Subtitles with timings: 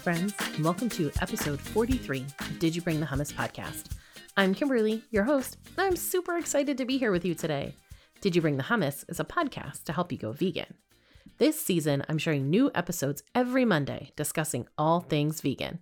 [0.00, 3.98] friends, and welcome to episode 43 of Did You Bring the Hummus podcast.
[4.34, 7.74] I'm Kimberly, your host, and I'm super excited to be here with you today.
[8.22, 10.72] Did You Bring the Hummus is a podcast to help you go vegan.
[11.36, 15.80] This season, I'm sharing new episodes every Monday discussing all things vegan.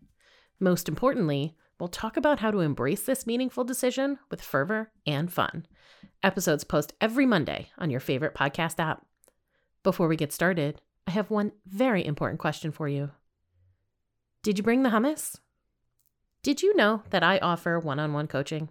[0.58, 5.64] Most importantly, we'll talk about how to embrace this meaningful decision with fervor and fun.
[6.24, 9.06] Episodes post every Monday on your favorite podcast app.
[9.84, 13.12] Before we get started, I have one very important question for you.
[14.44, 15.36] Did you bring the hummus?
[16.44, 18.68] Did you know that I offer one on one coaching?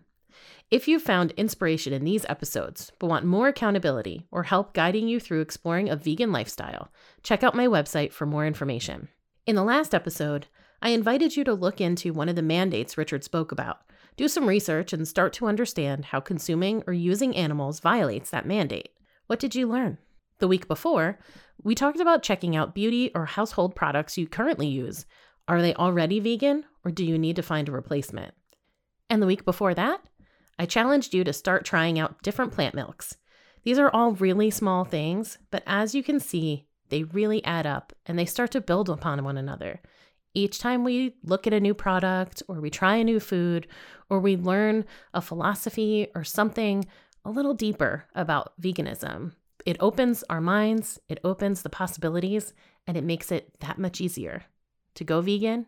[0.71, 5.20] If you found inspiration in these episodes but want more accountability or help guiding you
[5.20, 6.89] through exploring a vegan lifestyle,
[7.22, 9.09] check out my website for more information.
[9.45, 10.47] In the last episode,
[10.81, 13.81] I invited you to look into one of the mandates Richard spoke about,
[14.16, 18.89] do some research, and start to understand how consuming or using animals violates that mandate.
[19.28, 19.97] What did you learn?
[20.39, 21.19] The week before,
[21.63, 25.06] we talked about checking out beauty or household products you currently use
[25.48, 28.34] are they already vegan or do you need to find a replacement?
[29.09, 30.02] And the week before that,
[30.59, 33.17] I challenged you to start trying out different plant milks.
[33.64, 37.94] These are all really small things, but as you can see, they really add up
[38.06, 39.81] and they start to build upon one another.
[40.34, 43.68] Each time we look at a new product or we try a new food
[44.09, 46.86] or we learn a philosophy or something
[47.25, 49.34] a little deeper about veganism,
[49.66, 52.53] it opens our minds, it opens the possibilities,
[52.86, 54.45] and it makes it that much easier
[54.98, 55.67] to go vegan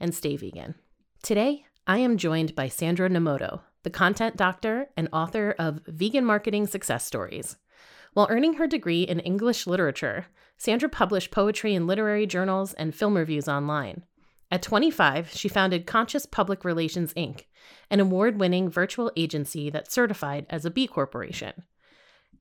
[0.00, 0.74] and stay vegan.
[1.22, 6.66] Today, I am joined by Sandra Nomoto, the content doctor and author of Vegan Marketing
[6.66, 7.56] Success Stories.
[8.14, 13.16] While earning her degree in English literature, Sandra published poetry in literary journals and film
[13.16, 14.04] reviews online.
[14.50, 17.44] At 25, she founded Conscious Public Relations Inc.,
[17.90, 21.64] an award winning virtual agency that's certified as a B Corporation.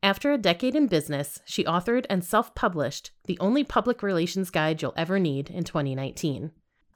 [0.01, 4.81] After a decade in business, she authored and self published the only public relations guide
[4.81, 6.51] you'll ever need in 2019.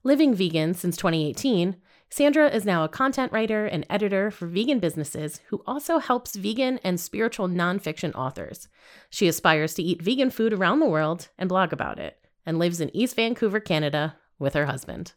[0.05, 1.77] Living vegan since 2018,
[2.09, 6.79] Sandra is now a content writer and editor for vegan businesses who also helps vegan
[6.83, 8.67] and spiritual nonfiction authors.
[9.09, 12.79] She aspires to eat vegan food around the world and blog about it, and lives
[12.79, 15.13] in East Vancouver, Canada, with her husband.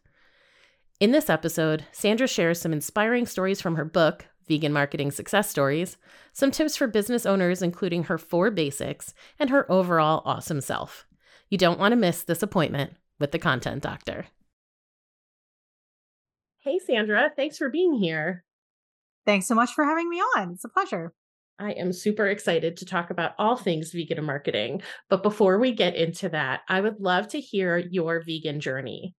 [0.99, 5.97] In this episode, Sandra shares some inspiring stories from her book, vegan marketing success stories,
[6.33, 11.07] some tips for business owners, including her four basics, and her overall awesome self.
[11.51, 14.27] You don't want to miss this appointment with the Content Doctor.
[16.61, 18.45] Hey, Sandra, thanks for being here.
[19.25, 20.53] Thanks so much for having me on.
[20.53, 21.13] It's a pleasure.
[21.59, 24.83] I am super excited to talk about all things vegan marketing.
[25.09, 29.15] But before we get into that, I would love to hear your vegan journey.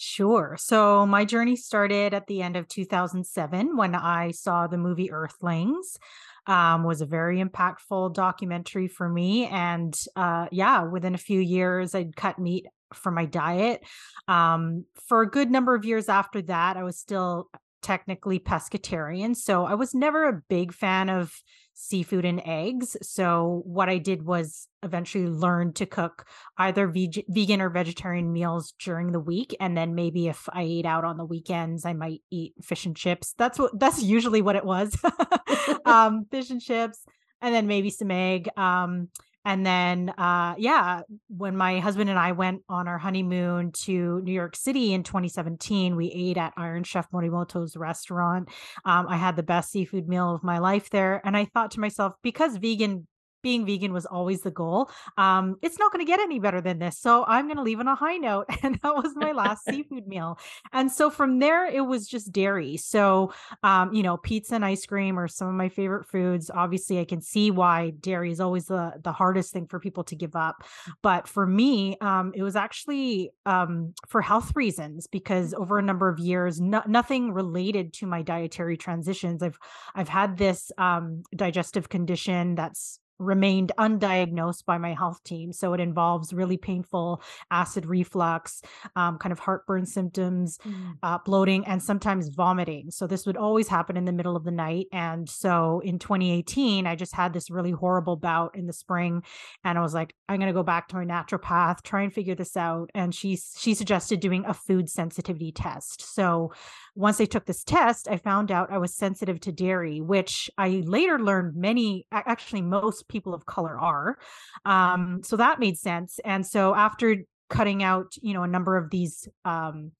[0.00, 0.56] Sure.
[0.60, 5.98] So my journey started at the end of 2007 when I saw the movie Earthlings.
[6.46, 11.94] Um, was a very impactful documentary for me, and uh, yeah, within a few years,
[11.94, 12.64] I'd cut meat
[12.94, 13.84] for my diet.
[14.28, 17.50] Um, for a good number of years after that, I was still
[17.82, 21.34] technically pescatarian, so I was never a big fan of
[21.80, 22.96] seafood and eggs.
[23.02, 28.74] So what I did was eventually learn to cook either veg- vegan or vegetarian meals
[28.80, 32.22] during the week and then maybe if I ate out on the weekends I might
[32.30, 33.32] eat fish and chips.
[33.38, 34.96] That's what that's usually what it was.
[35.84, 37.04] um fish and chips
[37.40, 38.48] and then maybe some egg.
[38.56, 39.08] Um
[39.44, 44.32] and then, uh, yeah, when my husband and I went on our honeymoon to New
[44.32, 48.48] York City in 2017, we ate at Iron Chef Morimoto's restaurant.
[48.84, 51.20] Um, I had the best seafood meal of my life there.
[51.24, 53.06] And I thought to myself, because vegan
[53.42, 54.90] being vegan was always the goal.
[55.16, 56.98] Um, it's not going to get any better than this.
[56.98, 58.46] So I'm going to leave on a high note.
[58.60, 60.38] And that was my last seafood meal.
[60.72, 62.76] And so from there, it was just dairy.
[62.76, 63.32] So,
[63.62, 66.50] um, you know, pizza and ice cream are some of my favorite foods.
[66.50, 70.16] Obviously, I can see why dairy is always the, the hardest thing for people to
[70.16, 70.64] give up.
[71.02, 76.08] But for me, um, it was actually um, for health reasons because over a number
[76.08, 79.42] of years, no, nothing related to my dietary transitions.
[79.42, 79.58] I've
[79.94, 85.52] I've had this um, digestive condition that's remained undiagnosed by my health team.
[85.52, 88.62] So it involves really painful acid reflux,
[88.96, 90.94] um, kind of heartburn symptoms, mm.
[91.02, 92.90] uh, bloating, and sometimes vomiting.
[92.90, 94.86] So this would always happen in the middle of the night.
[94.92, 99.22] And so in 2018, I just had this really horrible bout in the spring,
[99.64, 102.34] and I was like, I'm going to go back to my naturopath, try and figure
[102.34, 102.90] this out.
[102.94, 106.02] And she she suggested doing a food sensitivity test.
[106.14, 106.52] So
[106.94, 110.82] once I took this test, I found out I was sensitive to dairy, which I
[110.84, 114.18] later learned many, actually, most people of color are.
[114.64, 116.18] Um, so that made sense.
[116.24, 117.16] And so after
[117.50, 119.92] cutting out, you know, a number of these um,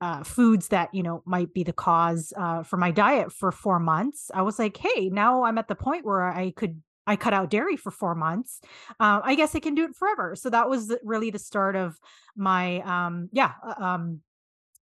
[0.00, 3.78] uh, foods that you know might be the cause uh, for my diet for four
[3.78, 7.34] months, I was like, hey, now I'm at the point where I could I cut
[7.34, 8.60] out dairy for four months.
[8.98, 10.36] Uh, I guess I can do it forever.
[10.36, 11.98] So that was really the start of
[12.36, 14.20] my um, yeah uh, um,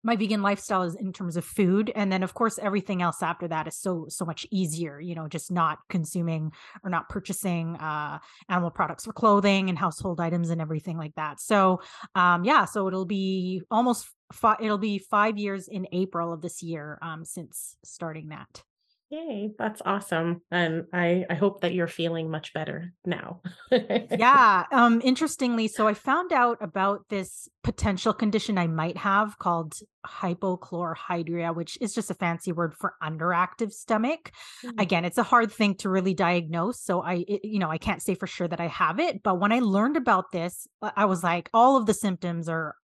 [0.08, 3.46] my vegan lifestyle is in terms of food and then of course everything else after
[3.46, 6.52] that is so so much easier you know just not consuming
[6.82, 8.18] or not purchasing uh
[8.48, 11.42] animal products for clothing and household items and everything like that.
[11.42, 11.82] So
[12.16, 16.62] um yeah so it'll be almost five it'll be five years in april of this
[16.64, 18.64] year um since starting that
[19.10, 20.42] Yay, that's awesome.
[20.52, 23.42] And I I hope that you're feeling much better now.
[23.72, 29.76] yeah, um interestingly, so I found out about this potential condition I might have called
[30.06, 34.32] hypochlorhydria, which is just a fancy word for underactive stomach.
[34.66, 34.80] Mm-hmm.
[34.80, 38.02] Again, it's a hard thing to really diagnose, so I it, you know, I can't
[38.02, 41.24] say for sure that I have it, but when I learned about this, I was
[41.24, 42.76] like all of the symptoms are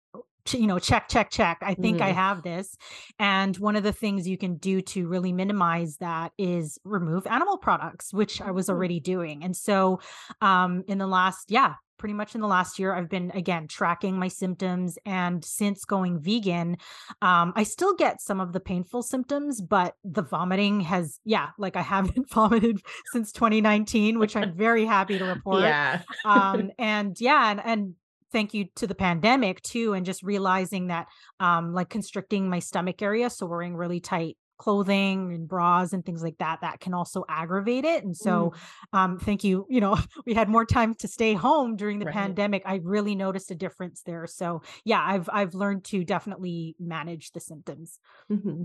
[0.51, 2.01] you know check check check i think mm.
[2.01, 2.17] i mm-hmm.
[2.17, 2.75] have this
[3.19, 7.57] and one of the things you can do to really minimize that is remove animal
[7.57, 8.75] products which i was mm-hmm.
[8.75, 9.99] already doing and so
[10.41, 14.19] um in the last yeah pretty much in the last year i've been again tracking
[14.19, 16.75] my symptoms and since going vegan
[17.21, 21.77] um i still get some of the painful symptoms but the vomiting has yeah like
[21.77, 22.81] i haven't vomited
[23.13, 27.95] since 2019 which i'm very happy to report yeah um and yeah and, and
[28.33, 31.07] thank you to the pandemic too and just realizing that
[31.39, 36.23] um like constricting my stomach area so wearing really tight clothing and bras and things
[36.23, 38.53] like that that can also aggravate it and so
[38.93, 38.97] mm.
[38.97, 42.13] um thank you you know we had more time to stay home during the right.
[42.13, 47.31] pandemic i really noticed a difference there so yeah i've i've learned to definitely manage
[47.31, 47.99] the symptoms
[48.31, 48.63] mm-hmm.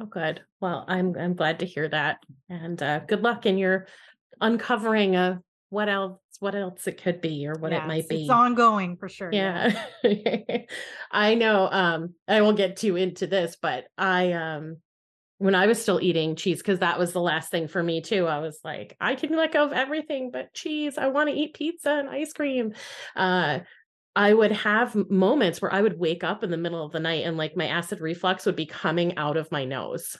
[0.00, 3.86] oh good well i'm i'm glad to hear that and uh good luck in your
[4.40, 5.40] uncovering a
[5.70, 9.08] what else what else it could be or what it might be it's ongoing for
[9.08, 10.58] sure yeah, yeah.
[11.10, 14.76] i know um i won't get too into this but i um
[15.38, 18.26] when i was still eating cheese because that was the last thing for me too
[18.26, 21.54] i was like i can let go of everything but cheese i want to eat
[21.54, 22.72] pizza and ice cream
[23.16, 23.58] uh
[24.16, 27.26] I would have moments where I would wake up in the middle of the night
[27.26, 30.16] and like my acid reflux would be coming out of my nose.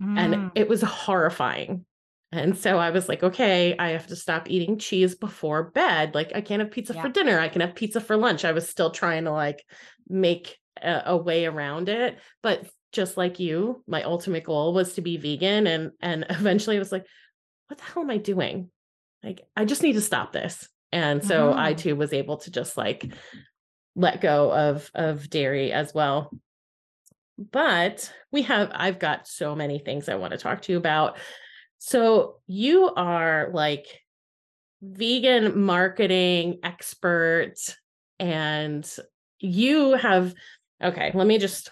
[0.00, 0.18] Mm.
[0.18, 1.84] And it was horrifying.
[2.30, 6.14] And so I was like, okay, I have to stop eating cheese before bed.
[6.14, 7.02] Like I can't have pizza yeah.
[7.02, 7.38] for dinner.
[7.38, 8.44] I can have pizza for lunch.
[8.44, 9.64] I was still trying to like
[10.08, 12.18] make a, a, way around it.
[12.42, 15.66] But just like you, my ultimate goal was to be vegan.
[15.66, 17.06] And and eventually I was like,
[17.68, 18.70] what the hell am I doing?
[19.22, 20.68] Like, I just need to stop this.
[20.92, 21.58] And so mm-hmm.
[21.58, 23.12] I too was able to just like
[23.96, 26.30] let go of of dairy as well.
[27.38, 31.18] But we have I've got so many things I want to talk to you about
[31.78, 33.86] so you are like
[34.82, 37.54] vegan marketing expert
[38.18, 38.88] and
[39.40, 40.34] you have
[40.82, 41.70] okay, let me just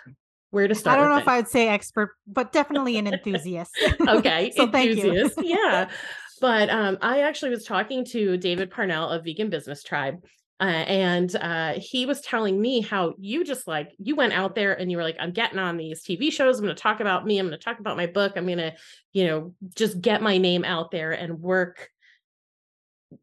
[0.50, 0.98] where to start.
[0.98, 1.22] I don't know it.
[1.22, 3.76] if I would say expert, but definitely an enthusiast.
[4.08, 5.34] okay, so enthusiast.
[5.34, 5.56] Thank you.
[5.56, 5.88] yeah.
[6.38, 10.22] But um, I actually was talking to David Parnell of Vegan Business Tribe,
[10.58, 14.72] uh, and uh, he was telling me how you just like you went out there
[14.72, 17.26] and you were like i'm getting on these tv shows i'm going to talk about
[17.26, 18.72] me i'm going to talk about my book i'm going to
[19.12, 21.90] you know just get my name out there and work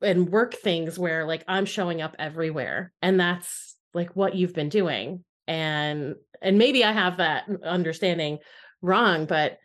[0.01, 2.91] and work things where like i'm showing up everywhere.
[3.01, 5.23] And that's like what you've been doing.
[5.47, 8.39] And and maybe i have that understanding
[8.81, 9.57] wrong but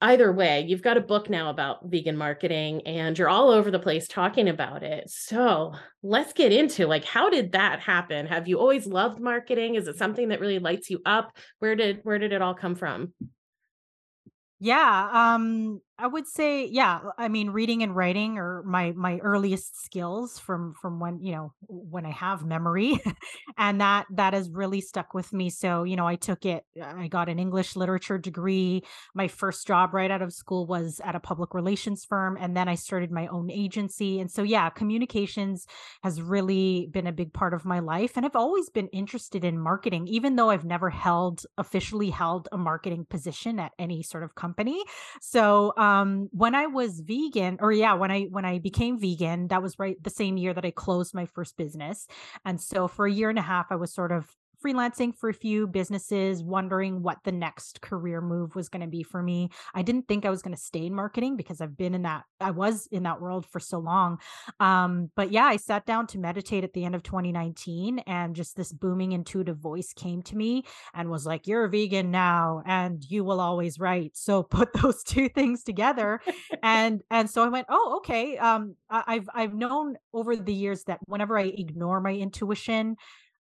[0.00, 3.78] either way, you've got a book now about vegan marketing and you're all over the
[3.78, 5.10] place talking about it.
[5.10, 8.26] So let's get into like, how did that happen?
[8.26, 9.74] Have you always loved marketing?
[9.74, 11.36] Is it something that really lights you up?
[11.58, 13.12] Where did, where did it all come from?
[14.58, 19.82] Yeah, um I would say yeah, I mean reading and writing are my my earliest
[19.84, 22.98] skills from from when, you know, when I have memory
[23.58, 25.50] and that that has really stuck with me.
[25.50, 28.82] So, you know, I took it I got an English literature degree.
[29.14, 32.68] My first job right out of school was at a public relations firm and then
[32.68, 34.20] I started my own agency.
[34.20, 35.66] And so yeah, communications
[36.02, 39.58] has really been a big part of my life and I've always been interested in
[39.58, 44.34] marketing even though I've never held officially held a marketing position at any sort of
[44.34, 44.82] company.
[45.20, 49.48] So um Um, when I was vegan or yeah, when I when I became vegan,
[49.48, 52.06] that was right the same year that I closed my first business.
[52.44, 54.28] And so for a year and a half I was sort of
[54.64, 59.02] freelancing for a few businesses, wondering what the next career move was going to be
[59.02, 59.50] for me.
[59.74, 62.24] I didn't think I was going to stay in marketing because I've been in that,
[62.40, 64.18] I was in that world for so long.
[64.58, 68.56] Um, but yeah, I sat down to meditate at the end of 2019 and just
[68.56, 70.64] this booming intuitive voice came to me
[70.94, 74.16] and was like, You're a vegan now and you will always write.
[74.16, 76.20] So put those two things together.
[76.62, 78.36] and and so I went, Oh, okay.
[78.38, 82.96] Um, I've I've known over the years that whenever I ignore my intuition,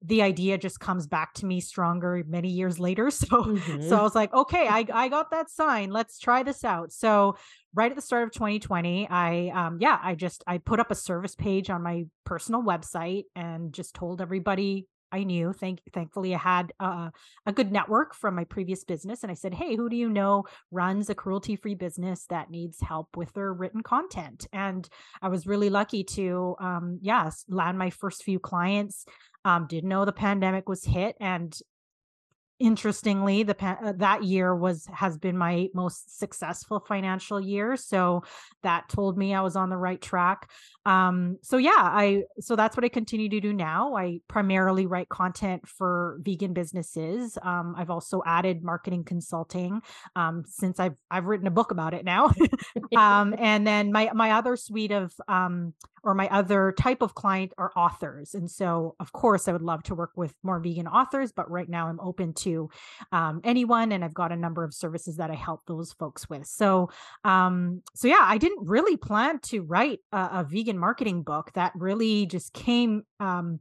[0.02, 3.10] the idea just comes back to me stronger many years later.
[3.16, 3.88] So mm-hmm.
[3.88, 5.90] so I was like, okay, I I got that sign.
[5.90, 6.92] Let's try this out.
[6.92, 7.36] So
[7.74, 10.94] right at the start of 2020, I um yeah, I just I put up a
[10.94, 15.52] service page on my personal website and just told everybody I knew.
[15.52, 17.10] Thank thankfully I had uh,
[17.46, 20.44] a good network from my previous business and I said, "Hey, who do you know
[20.70, 24.88] runs a cruelty-free business that needs help with their written content?" And
[25.22, 29.04] I was really lucky to um yes, land my first few clients.
[29.46, 31.58] Um didn't know the pandemic was hit and
[32.58, 38.22] interestingly the uh, that year was has been my most successful financial year so
[38.62, 40.50] that told me i was on the right track.
[40.86, 43.94] Um so yeah i so that's what i continue to do now.
[43.94, 47.36] I primarily write content for vegan businesses.
[47.42, 49.82] Um i've also added marketing consulting
[50.14, 52.30] um since i've i've written a book about it now.
[52.96, 55.74] Um and then my my other suite of um
[56.06, 58.32] or my other type of client are authors.
[58.32, 61.68] And so, of course, I would love to work with more vegan authors, but right
[61.68, 62.70] now I'm open to
[63.10, 66.46] um, anyone, and I've got a number of services that I help those folks with.
[66.46, 66.90] So,
[67.24, 71.50] um, so yeah, I didn't really plan to write a, a vegan marketing book.
[71.54, 73.58] That really just came um,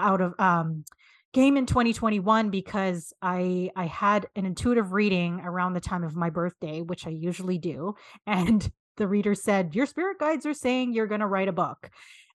[0.00, 0.84] out of um,
[1.32, 6.30] came in 2021 because I I had an intuitive reading around the time of my
[6.30, 7.94] birthday, which I usually do,
[8.26, 11.90] and the reader said, Your spirit guides are saying you're going to write a book.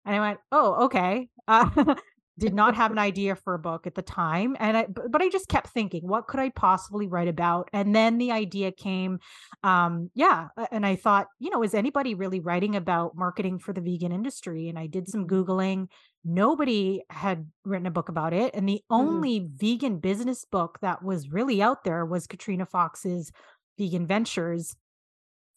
[0.06, 1.30] And I went, Oh, okay.
[1.48, 1.96] Uh,
[2.39, 5.30] did not have an idea for a book at the time and i but i
[5.30, 9.20] just kept thinking what could i possibly write about and then the idea came
[9.63, 13.82] um yeah and i thought you know is anybody really writing about marketing for the
[13.82, 15.51] vegan industry and i did some mm-hmm.
[15.51, 15.88] googling
[16.24, 18.96] nobody had written a book about it and the mm-hmm.
[18.96, 19.56] only mm-hmm.
[19.56, 23.32] vegan business book that was really out there was katrina fox's
[23.78, 24.75] vegan ventures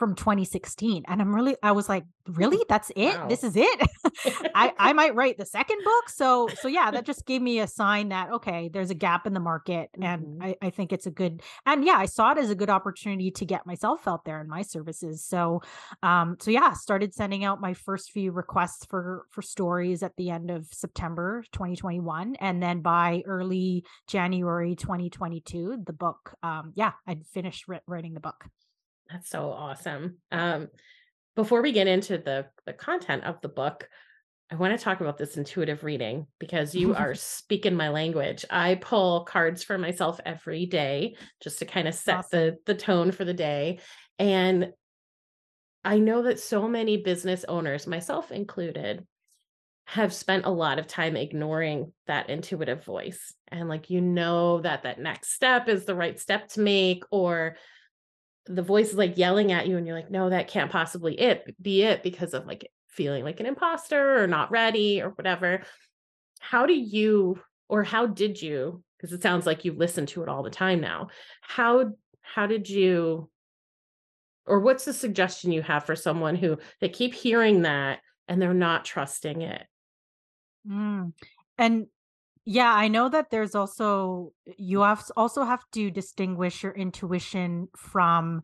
[0.02, 3.28] from 2016 and i'm really i was like really that's it wow.
[3.28, 3.80] this is it
[4.52, 7.68] i i might write the second book so so yeah that just gave me a
[7.68, 10.42] sign that okay there's a gap in the market and mm-hmm.
[10.42, 13.30] I, I think it's a good and yeah i saw it as a good opportunity
[13.30, 15.62] to get myself out there and my services so
[16.02, 20.30] um so yeah started sending out my first few requests for for stories at the
[20.30, 27.24] end of september 2021 and then by early january 2022 the book um yeah i'd
[27.24, 28.46] finished writing the book
[29.10, 30.18] that's so awesome.
[30.30, 30.68] Um,
[31.34, 33.88] before we get into the the content of the book,
[34.50, 38.44] I want to talk about this intuitive reading because you are speaking my language.
[38.50, 42.38] I pull cards for myself every day just to kind of set awesome.
[42.38, 43.80] the the tone for the day.
[44.18, 44.72] And
[45.84, 49.04] I know that so many business owners, myself included,
[49.86, 53.34] have spent a lot of time ignoring that intuitive voice.
[53.48, 57.56] And like you know that that next step is the right step to make or
[58.46, 61.54] the voice is like yelling at you and you're like no that can't possibly it
[61.60, 65.62] be it because of like feeling like an imposter or not ready or whatever
[66.40, 70.28] how do you or how did you because it sounds like you listen to it
[70.28, 71.08] all the time now
[71.40, 73.28] how how did you
[74.44, 78.52] or what's the suggestion you have for someone who they keep hearing that and they're
[78.52, 79.64] not trusting it
[80.68, 81.12] mm.
[81.58, 81.86] and
[82.44, 88.42] yeah, I know that there's also you have also have to distinguish your intuition from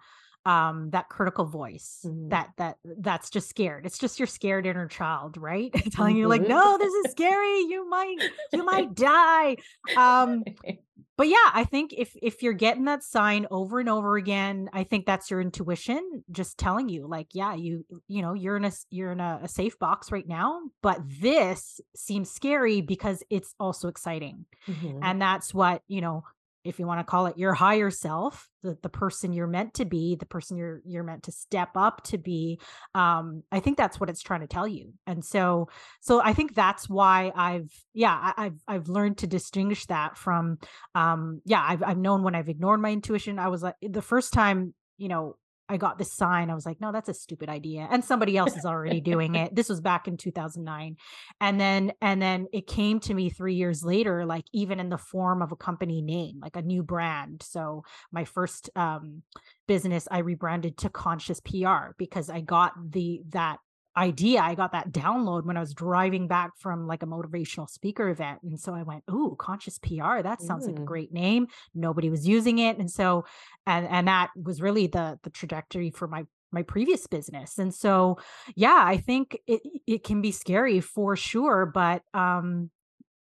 [0.49, 2.31] um that critical voice mm-hmm.
[2.31, 6.40] that that that's just scared it's just your scared inner child right telling you like
[6.40, 6.50] mm-hmm.
[6.50, 8.17] no this is scary you might
[8.52, 9.57] you might die
[9.97, 10.43] um
[11.19, 14.85] but yeah i think if if you're getting that sign over and over again i
[14.85, 18.73] think that's your intuition just telling you like yeah you you know you're in a
[18.90, 23.88] you're in a, a safe box right now but this seems scary because it's also
[23.88, 24.99] exciting mm-hmm.
[25.02, 26.25] and that's what you know
[26.69, 29.85] if you want to call it your higher self the, the person you're meant to
[29.85, 32.61] be the person you're you're meant to step up to be
[32.95, 34.93] um i think that's what it's trying to tell you.
[35.07, 35.69] And so
[36.01, 40.59] so i think that's why i've yeah I, have i've learned to distinguish that from
[40.95, 43.39] um yeah i've i've known when i've ignored my intuition.
[43.39, 45.37] I was like the first time you know
[45.69, 46.51] I got this sign.
[46.51, 47.87] I was like, no, that's a stupid idea.
[47.91, 49.55] And somebody else is already doing it.
[49.55, 50.97] This was back in 2009.
[51.41, 54.99] And then, and then it came to me three years later, like even in the
[54.99, 57.43] form of a company name, like a new brand.
[57.43, 59.23] So my first um,
[59.67, 63.59] business, I rebranded to Conscious PR because I got the, that
[63.99, 64.40] idea.
[64.40, 68.40] I got that download when I was driving back from like a motivational speaker event.
[68.43, 70.23] And so I went, Ooh, conscious PR.
[70.23, 70.69] That sounds mm.
[70.69, 70.87] like a mm.
[70.87, 71.49] great name.
[71.75, 72.78] Nobody was using it.
[72.78, 73.25] And so,
[73.67, 77.59] and, and that was really the, the trajectory for my, my previous business.
[77.59, 78.19] And so,
[78.55, 81.67] yeah, I think it, it can be scary for sure.
[81.67, 82.71] But, um,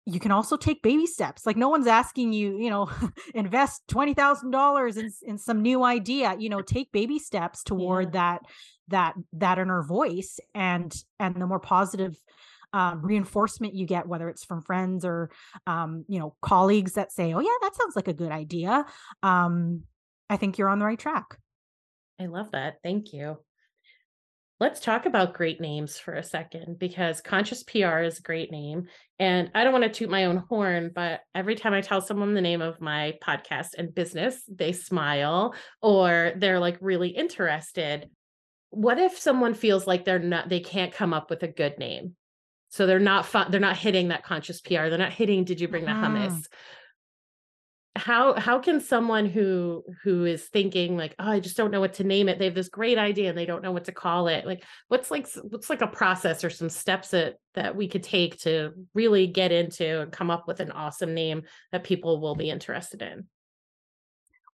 [0.05, 1.45] you can also take baby steps.
[1.45, 2.89] Like no one's asking you, you know,
[3.33, 8.19] invest $20,000 in in some new idea, you know, take baby steps toward yeah.
[8.19, 8.41] that
[8.89, 12.15] that that inner voice and and the more positive
[12.73, 15.31] um, reinforcement you get whether it's from friends or
[15.65, 18.85] um, you know colleagues that say oh yeah that sounds like a good idea
[19.23, 19.83] um,
[20.29, 21.39] i think you're on the right track
[22.19, 23.37] i love that thank you
[24.57, 28.87] Let's talk about great names for a second because Conscious PR is a great name.
[29.19, 32.33] And I don't want to toot my own horn, but every time I tell someone
[32.33, 38.09] the name of my podcast and business, they smile or they're like really interested.
[38.69, 42.15] What if someone feels like they're not, they can't come up with a good name?
[42.69, 44.87] So they're not fun, they're not hitting that conscious PR.
[44.87, 46.27] They're not hitting, did you bring the hummus?
[46.27, 46.39] Mm-hmm.
[47.95, 51.93] How how can someone who who is thinking like oh i just don't know what
[51.93, 54.27] to name it they have this great idea and they don't know what to call
[54.27, 58.03] it like what's like what's like a process or some steps that that we could
[58.03, 62.35] take to really get into and come up with an awesome name that people will
[62.35, 63.25] be interested in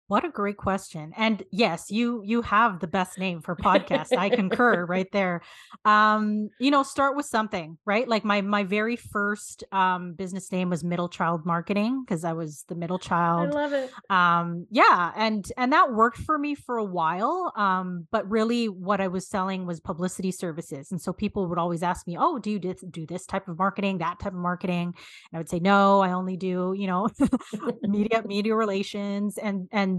[0.10, 1.14] what a great question.
[1.16, 4.18] And yes, you you have the best name for podcast.
[4.18, 5.42] I concur right there.
[5.86, 8.08] Um, you know, start with something, right?
[8.08, 12.66] Like my my very first um business name was Middle Child Marketing because I was
[12.68, 13.50] the middle child.
[13.50, 13.92] I love it.
[14.10, 17.54] Um, yeah, and and that worked for me for a while.
[17.56, 20.90] Um, but really what I was selling was publicity services.
[20.90, 24.00] And so people would always ask me, "Oh, do you do this type of marketing,
[24.00, 24.88] that type of marketing?"
[25.32, 27.10] And I would say, "No, I only do, you know,
[27.84, 29.99] media media relations and and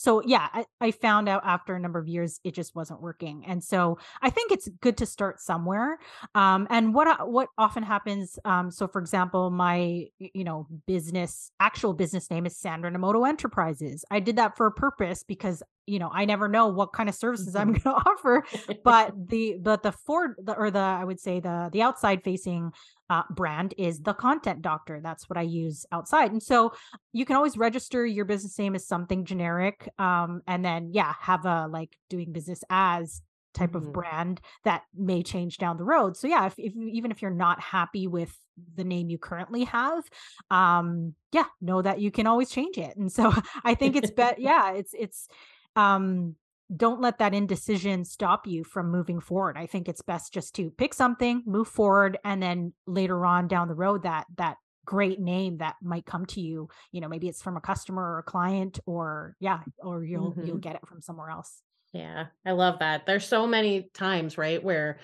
[0.00, 3.44] so yeah I, I, found out after a number of years it just wasn't working
[3.46, 5.98] and so i think it's good to start somewhere
[6.34, 11.92] um, and what what often happens um, so for example my you know business actual
[11.92, 16.10] business name is sandra nomoto enterprises i did that for a purpose because you know
[16.14, 17.88] i never know what kind of services i'm mm-hmm.
[17.88, 18.44] going to offer
[18.84, 22.70] but the but the for the or the i would say the the outside facing
[23.10, 26.72] uh, brand is the content doctor that's what i use outside and so
[27.12, 31.46] you can always register your business name as something generic um, and then yeah have
[31.46, 33.88] a like doing business as type mm-hmm.
[33.88, 37.30] of brand that may change down the road so yeah if, if even if you're
[37.30, 38.36] not happy with
[38.76, 40.04] the name you currently have
[40.50, 43.32] um yeah know that you can always change it and so
[43.64, 45.28] i think it's bet yeah it's it's
[45.76, 46.36] um,
[46.74, 49.56] don't let that indecision stop you from moving forward.
[49.56, 53.68] I think it's best just to pick something, move forward, and then later on down
[53.68, 54.56] the road, that that
[54.90, 56.68] great name that might come to you.
[56.90, 60.46] You know, maybe it's from a customer or a client, or yeah, or you'll mm-hmm.
[60.46, 61.62] you'll get it from somewhere else.
[61.92, 63.06] Yeah, I love that.
[63.06, 64.98] There's so many times, right, where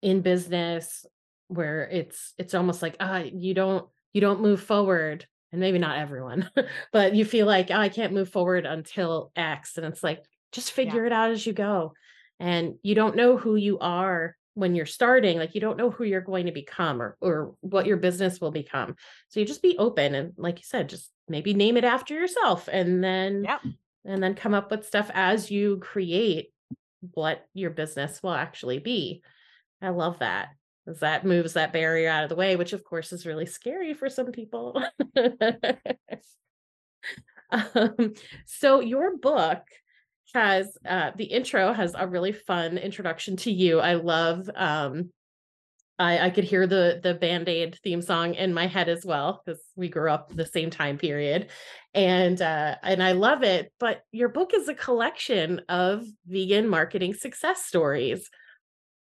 [0.00, 1.04] in business
[1.48, 5.98] where it's it's almost like ah, you don't you don't move forward and maybe not
[5.98, 6.50] everyone,
[6.92, 9.76] but you feel like, oh, I can't move forward until X.
[9.76, 11.06] And it's like, just figure yeah.
[11.08, 11.92] it out as you go.
[12.40, 16.04] And you don't know who you are when you're starting, like you don't know who
[16.04, 18.96] you're going to become or or what your business will become.
[19.28, 22.68] So you just be open and like you said, just maybe name it after yourself
[22.70, 23.60] and then yep.
[24.04, 26.52] and then come up with stuff as you create
[27.12, 29.22] what your business will actually be.
[29.82, 30.48] I love that
[30.86, 33.94] as that moves that barrier out of the way, which of course is really scary
[33.94, 34.82] for some people.
[37.50, 38.14] um,
[38.46, 39.62] so your book
[40.34, 43.80] has uh, the intro has a really fun introduction to you.
[43.80, 45.10] I love um,
[45.98, 49.60] I, I could hear the the Band-Aid theme song in my head as well because
[49.76, 51.50] we grew up the same time period.
[51.94, 53.72] And uh, and I love it.
[53.78, 58.28] But your book is a collection of vegan marketing success stories.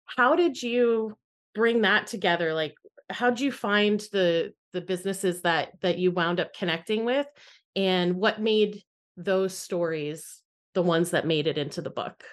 [0.05, 1.17] How did you
[1.55, 2.73] bring that together like
[3.09, 7.27] how'd you find the the businesses that that you wound up connecting with
[7.75, 8.81] and what made
[9.17, 10.42] those stories
[10.73, 12.23] the ones that made it into the book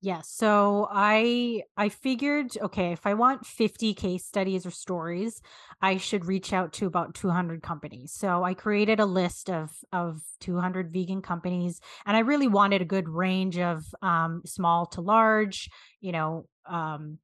[0.00, 0.28] Yes.
[0.30, 5.42] So I I figured okay, if I want 50 case studies or stories,
[5.82, 8.12] I should reach out to about 200 companies.
[8.12, 12.84] So I created a list of of 200 vegan companies and I really wanted a
[12.84, 15.68] good range of um, small to large,
[16.00, 17.18] you know, um,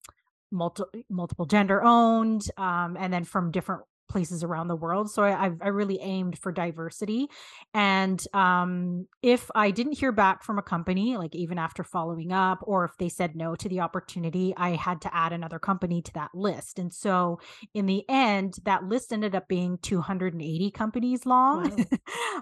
[0.51, 3.83] multi- multiple gender owned um, and then from different
[4.15, 5.11] places around the world.
[5.11, 7.27] So I, I really aimed for diversity.
[7.75, 12.61] And um, if I didn't hear back from a company, like even after following up,
[12.63, 16.13] or if they said no to the opportunity, I had to add another company to
[16.13, 16.79] that list.
[16.79, 17.41] And so
[17.75, 21.77] in the end, that list ended up being 280 companies long.
[21.77, 21.85] Wow.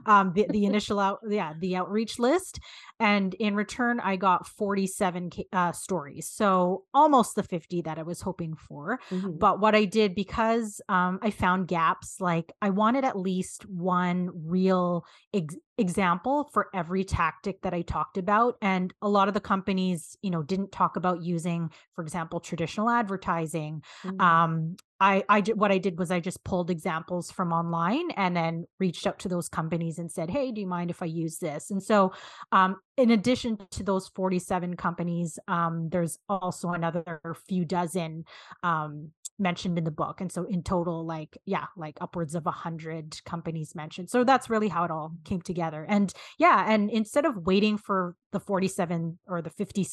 [0.20, 2.60] um, the, the initial out, yeah, the outreach list.
[3.00, 6.28] And in return, I got 47 uh, stories.
[6.28, 9.00] So almost the 50 that I was hoping for.
[9.08, 9.38] Mm-hmm.
[9.38, 14.30] But what I did because um, I found gaps like i wanted at least one
[14.46, 19.40] real ex- example for every tactic that i talked about and a lot of the
[19.40, 24.20] companies you know didn't talk about using for example traditional advertising mm-hmm.
[24.20, 28.66] um I, I what I did was I just pulled examples from online and then
[28.78, 31.72] reached out to those companies and said, "Hey, do you mind if I use this?"
[31.72, 32.12] And so,
[32.52, 38.26] um, in addition to those forty-seven companies, um, there's also another few dozen
[38.62, 42.50] um, mentioned in the book and so in total like yeah like upwards of a
[42.50, 44.10] hundred companies mentioned.
[44.10, 45.86] So that's really how it all came together.
[45.88, 49.86] And yeah and instead of waiting for the 47 or the 50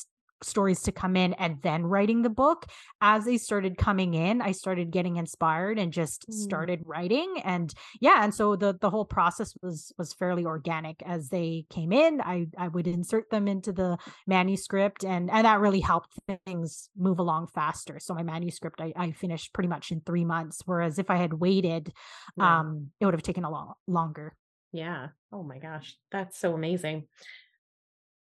[0.43, 2.65] stories to come in and then writing the book.
[3.01, 6.33] As they started coming in i started getting inspired and just mm.
[6.33, 11.01] started writing and yeah and so the the whole process was was fairly organic.
[11.05, 13.97] As they came in i i would insert them into the
[14.27, 16.13] manuscript and and that really helped
[16.45, 17.99] things move along faster.
[17.99, 21.33] So my manuscript i, I finished pretty much in three months whereas if i had
[21.33, 21.91] waited
[22.37, 22.59] yeah.
[22.59, 24.35] um it would have taken a lot longer.
[24.71, 25.07] Yeah.
[25.31, 25.95] Oh my gosh.
[26.11, 27.07] That's so amazing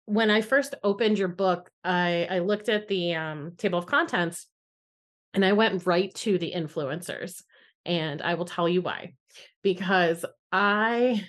[0.07, 4.47] when I first opened your book, I, I looked at the um, table of contents
[5.33, 7.43] and I went right to the influencers.
[7.85, 9.15] And I will tell you why.
[9.63, 11.25] Because I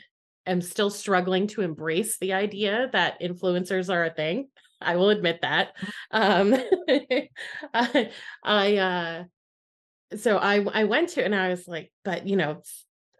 [0.46, 4.48] am still struggling to embrace the idea that influencers are a thing.
[4.80, 5.70] I will admit that.
[6.12, 6.54] Um,
[7.74, 8.10] I,
[8.44, 9.24] I uh,
[10.16, 12.62] so I I went to and I was like, but you know,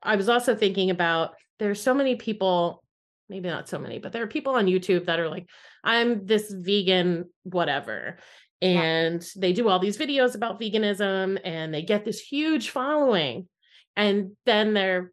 [0.05, 2.85] I was also thinking about there's so many people
[3.29, 5.49] maybe not so many, but there are people on YouTube that are like,
[5.85, 8.19] I'm this vegan, whatever.
[8.61, 9.41] And yeah.
[9.41, 13.49] they do all these videos about veganism and they get this huge following.
[13.97, 15.12] And then they're,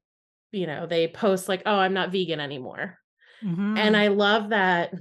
[0.51, 2.97] you know, they post like, oh, I'm not vegan anymore.
[3.43, 3.77] Mm-hmm.
[3.77, 4.93] And I love that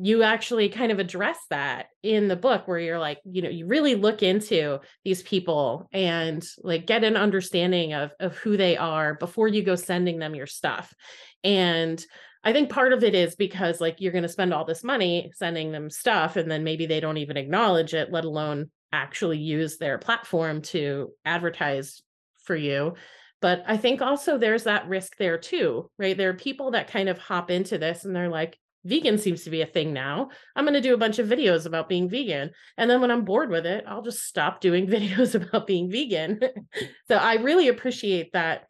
[0.00, 3.66] you actually kind of address that in the book where you're like you know you
[3.66, 9.14] really look into these people and like get an understanding of of who they are
[9.14, 10.94] before you go sending them your stuff
[11.42, 12.04] and
[12.48, 15.30] I think part of it is because like you're going to spend all this money
[15.34, 19.76] sending them stuff and then maybe they don't even acknowledge it, let alone actually use
[19.76, 22.00] their platform to advertise
[22.44, 22.94] for you.
[23.42, 26.16] But I think also there's that risk there too, right?
[26.16, 29.50] There are people that kind of hop into this and they're like, vegan seems to
[29.50, 30.30] be a thing now.
[30.56, 32.52] I'm going to do a bunch of videos about being vegan.
[32.78, 36.40] And then when I'm bored with it, I'll just stop doing videos about being vegan.
[37.08, 38.68] so I really appreciate that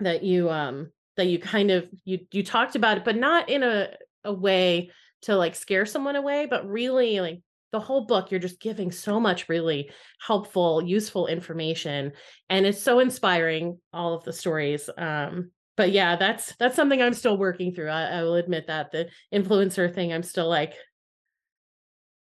[0.00, 3.62] that you um that you kind of you you talked about it but not in
[3.62, 3.88] a
[4.24, 4.90] a way
[5.22, 7.40] to like scare someone away but really like
[7.72, 12.12] the whole book you're just giving so much really helpful useful information
[12.48, 17.14] and it's so inspiring all of the stories um but yeah that's that's something i'm
[17.14, 20.74] still working through I, I will admit that the influencer thing i'm still like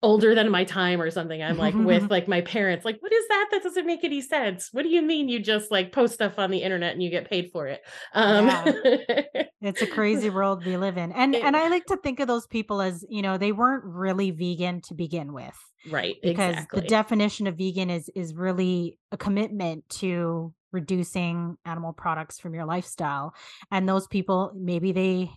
[0.06, 3.26] older than my time or something i'm like with like my parents like what is
[3.28, 6.38] that that doesn't make any sense what do you mean you just like post stuff
[6.38, 7.80] on the internet and you get paid for it
[8.14, 9.22] um yeah.
[9.62, 12.28] it's a crazy world we live in and it, and i like to think of
[12.28, 15.58] those people as you know they weren't really vegan to begin with
[15.90, 16.80] right because exactly.
[16.80, 22.64] the definition of vegan is is really a commitment to reducing animal products from your
[22.64, 23.34] lifestyle
[23.72, 25.28] and those people maybe they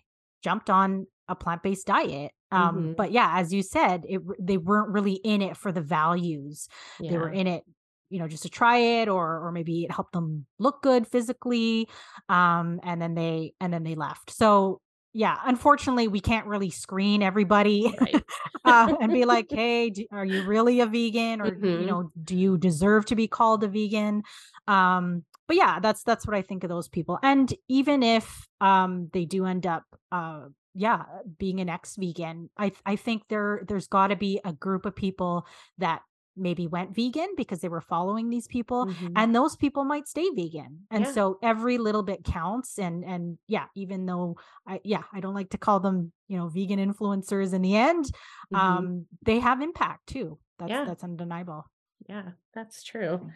[0.43, 2.93] jumped on a plant-based diet um mm-hmm.
[2.93, 6.67] but yeah as you said it they weren't really in it for the values
[6.99, 7.11] yeah.
[7.11, 7.63] they were in it
[8.09, 11.87] you know just to try it or or maybe it helped them look good physically
[12.27, 14.81] um and then they and then they left so
[15.13, 18.23] yeah unfortunately we can't really screen everybody right.
[18.65, 21.65] uh, and be like hey do, are you really a vegan or mm-hmm.
[21.65, 24.21] you know do you deserve to be called a vegan
[24.67, 29.09] um but yeah that's that's what i think of those people and even if um
[29.13, 30.41] they do end up uh
[30.79, 31.03] yeah
[31.37, 34.95] being an ex vegan i i think there there's got to be a group of
[34.95, 35.45] people
[35.77, 36.01] that
[36.37, 39.07] maybe went vegan because they were following these people mm-hmm.
[39.17, 41.11] and those people might stay vegan and yeah.
[41.11, 45.49] so every little bit counts and and yeah even though i yeah i don't like
[45.49, 48.55] to call them you know vegan influencers in the end mm-hmm.
[48.55, 50.85] um they have impact too that's yeah.
[50.85, 51.65] that's undeniable
[52.07, 53.29] yeah that's true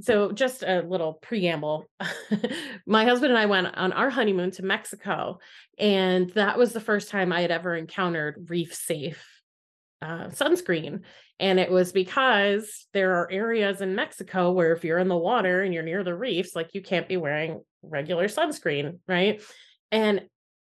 [0.00, 1.84] so just a little preamble.
[2.86, 5.38] My husband and i went on our honeymoon to mexico
[5.78, 9.24] and that was the first time i had ever encountered reef safe
[10.00, 11.00] uh, sunscreen.
[11.40, 15.62] And it was because there are areas in mexico where if you're in the water
[15.62, 19.42] and you're near the reefs like you can't be wearing regular sunscreen right?
[19.90, 20.22] And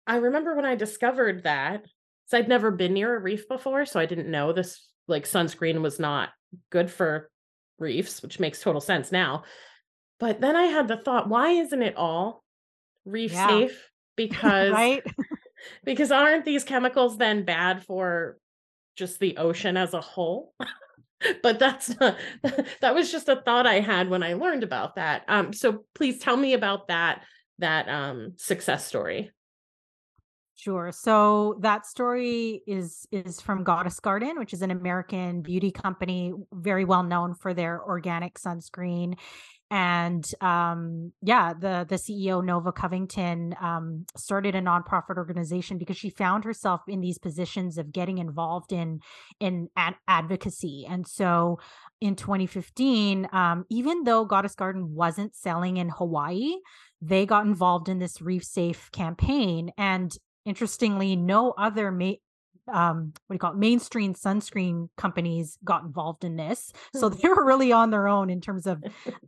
[0.07, 1.85] i remember when i discovered that
[2.27, 5.81] so i'd never been near a reef before so i didn't know this like sunscreen
[5.81, 6.31] was not
[6.71, 7.31] good for
[7.83, 9.43] reefs, which makes total sense now.
[10.19, 12.45] But then I had the thought, why isn't it all
[13.05, 13.49] reef yeah.
[13.49, 13.89] safe?
[14.15, 15.03] Because right?
[15.85, 18.37] because aren't these chemicals then bad for
[18.95, 20.53] just the ocean as a whole?
[21.43, 22.19] but that's not,
[22.83, 25.25] that was just a thought I had when I learned about that.
[25.29, 27.23] Um, so please tell me about that
[27.59, 29.31] that um, success story.
[30.63, 30.93] Sure.
[30.93, 36.85] So that story is is from Goddess Garden, which is an American beauty company, very
[36.85, 39.19] well known for their organic sunscreen.
[39.73, 46.11] And um, yeah, the the CEO Nova Covington um, started a nonprofit organization because she
[46.11, 49.01] found herself in these positions of getting involved in
[49.41, 50.87] in ad- advocacy.
[50.89, 51.59] And so
[52.01, 56.55] in 2015, um, even though Goddess Garden wasn't selling in Hawaii,
[57.01, 62.13] they got involved in this reef safe campaign and interestingly no other ma-
[62.69, 63.59] um, what do you call it?
[63.59, 66.73] Mainstream sunscreen companies got involved in this.
[66.95, 68.83] So they were really on their own in terms of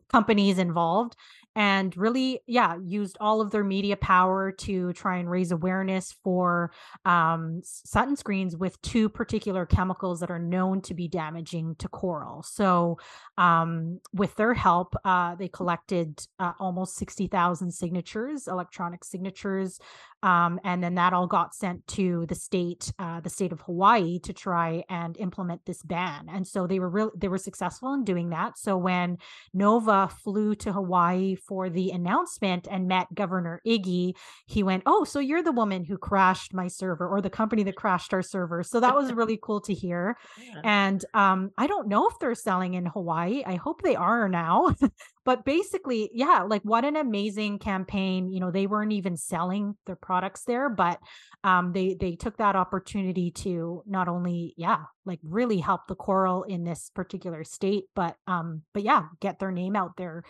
[0.09, 1.17] companies involved
[1.57, 6.73] and really yeah used all of their media power to try and raise awareness for
[7.05, 12.99] um, sunscreens with two particular chemicals that are known to be damaging to coral so
[13.39, 19.79] um, with their help uh, they collected uh, almost 60000 signatures electronic signatures
[20.25, 24.19] um, and then that all got sent to the state, uh, the state of Hawaii,
[24.21, 26.29] to try and implement this ban.
[26.33, 28.59] And so they were really they were successful in doing that.
[28.59, 29.19] So when
[29.53, 34.15] Nova flew to Hawaii for the announcement and met Governor Ige,
[34.47, 37.77] he went, "Oh, so you're the woman who crashed my server, or the company that
[37.77, 40.17] crashed our server." So that was really cool to hear.
[40.45, 40.61] Yeah.
[40.65, 43.43] And um, I don't know if they're selling in Hawaii.
[43.47, 44.75] I hope they are now.
[45.25, 49.97] but basically yeah like what an amazing campaign you know they weren't even selling their
[50.15, 51.01] products there but
[51.43, 56.45] um they they took that opportunity to not only yeah like really help the coral
[56.45, 60.23] in this particular state but um but yeah get their name out there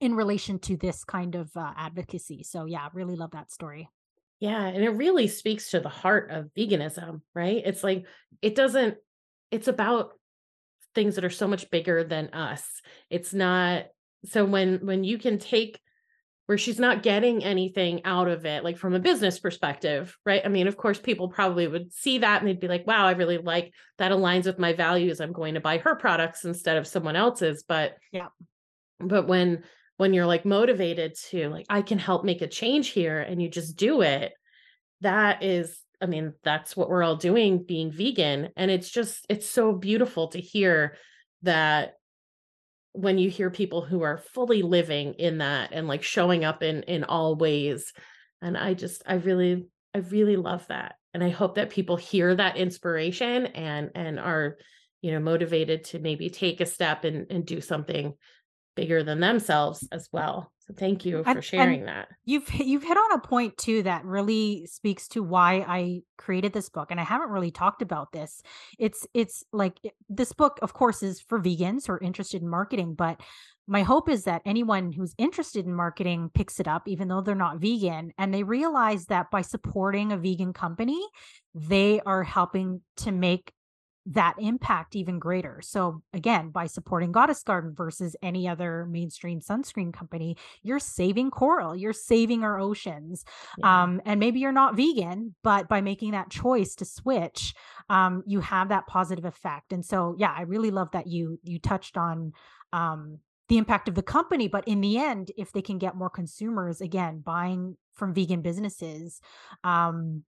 [0.00, 2.42] in relation to this kind of uh, advocacy.
[2.42, 3.88] So yeah really love that story.
[4.40, 7.62] Yeah and it really speaks to the heart of veganism right?
[7.64, 8.04] It's like
[8.42, 8.96] it doesn't
[9.52, 10.10] it's about
[10.96, 12.64] things that are so much bigger than us.
[13.10, 13.84] It's not
[14.24, 15.78] so when when you can take
[16.48, 20.40] where she's not getting anything out of it like from a business perspective right?
[20.42, 23.12] I mean of course people probably would see that and they'd be like wow i
[23.12, 25.20] really like that aligns with my values.
[25.20, 27.64] I'm going to buy her products instead of someone else's.
[27.68, 28.28] But yeah.
[28.98, 29.64] but when
[29.98, 33.50] when you're like motivated to like i can help make a change here and you
[33.50, 34.32] just do it
[35.02, 38.48] that is i mean that's what we're all doing being vegan.
[38.56, 40.96] And it's just it's so beautiful to hear
[41.42, 41.97] that
[42.92, 46.82] when you hear people who are fully living in that and like showing up in
[46.84, 47.92] in all ways
[48.42, 52.34] and i just i really i really love that and i hope that people hear
[52.34, 54.56] that inspiration and and are
[55.02, 58.14] you know motivated to maybe take a step and and do something
[58.74, 62.08] bigger than themselves as well so thank you for and, sharing and that.
[62.26, 66.68] You've you've hit on a point too that really speaks to why I created this
[66.68, 68.42] book and I haven't really talked about this.
[68.78, 72.48] It's it's like eh, this book of course is for vegans who are interested in
[72.48, 73.20] marketing, but
[73.66, 77.34] my hope is that anyone who's interested in marketing picks it up even though they're
[77.34, 81.02] not vegan and they realize that by supporting a vegan company,
[81.54, 83.52] they are helping to make
[84.10, 85.60] that impact even greater.
[85.62, 91.76] So again, by supporting Goddess Garden versus any other mainstream sunscreen company, you're saving coral,
[91.76, 93.24] you're saving our oceans.
[93.58, 93.82] Yeah.
[93.82, 97.54] Um, and maybe you're not vegan, but by making that choice to switch,
[97.90, 99.72] um, you have that positive effect.
[99.72, 102.32] And so, yeah, I really love that you you touched on
[102.72, 103.18] um,
[103.48, 106.80] the impact of the company, but in the end, if they can get more consumers
[106.80, 109.20] again buying from vegan businesses,
[109.64, 110.22] um,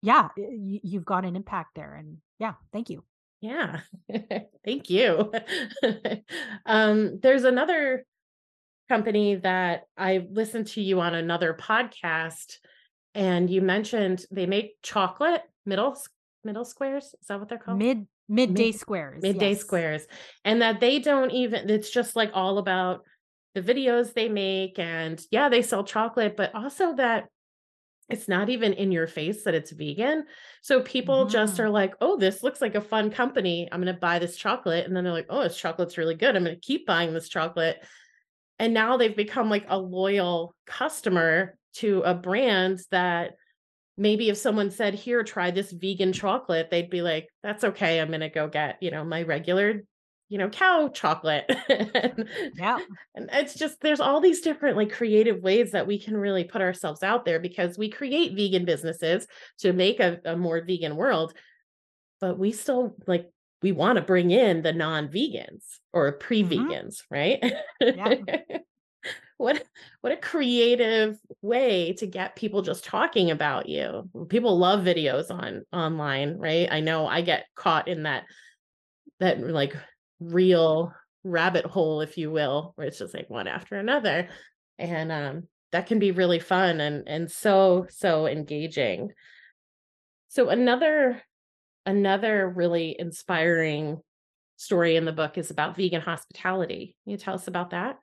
[0.00, 1.94] yeah, you, you've got an impact there.
[1.94, 3.04] And yeah, thank you.
[3.40, 3.80] Yeah.
[4.64, 5.32] Thank you.
[6.66, 8.04] um, there's another
[8.88, 12.56] company that I listened to you on another podcast
[13.14, 15.96] and you mentioned they make chocolate middle
[16.44, 17.06] middle squares.
[17.20, 17.78] Is that what they're called?
[17.78, 19.22] Mid midday Mid, squares.
[19.22, 19.60] Midday yes.
[19.60, 20.06] squares.
[20.44, 23.02] And that they don't even it's just like all about
[23.54, 27.24] the videos they make and yeah, they sell chocolate, but also that
[28.08, 30.24] it's not even in your face that it's vegan.
[30.62, 31.60] So people just mm.
[31.60, 33.68] are like, oh, this looks like a fun company.
[33.70, 34.86] I'm going to buy this chocolate.
[34.86, 36.36] And then they're like, oh, this chocolate's really good.
[36.36, 37.84] I'm going to keep buying this chocolate.
[38.58, 43.32] And now they've become like a loyal customer to a brand that
[43.98, 48.00] maybe if someone said, here, try this vegan chocolate, they'd be like, that's okay.
[48.00, 49.82] I'm going to go get, you know, my regular
[50.28, 52.78] you know cow chocolate and, yeah
[53.14, 56.60] and it's just there's all these different like creative ways that we can really put
[56.60, 59.26] ourselves out there because we create vegan businesses
[59.58, 61.32] to make a, a more vegan world
[62.20, 63.30] but we still like
[63.62, 66.26] we want to bring in the non-vegans or mm-hmm.
[66.26, 67.14] pre-vegans mm-hmm.
[67.14, 68.14] right yeah.
[69.38, 69.62] what
[70.00, 75.62] what a creative way to get people just talking about you people love videos on
[75.72, 78.24] online right i know i get caught in that
[79.20, 79.76] that like
[80.20, 80.92] real
[81.24, 84.28] rabbit hole, if you will, where it's just like one after another.
[84.78, 89.10] And um, that can be really fun and and so so engaging.
[90.28, 91.22] So another
[91.84, 94.00] another really inspiring
[94.56, 96.96] story in the book is about vegan hospitality.
[97.04, 97.98] Can you tell us about that?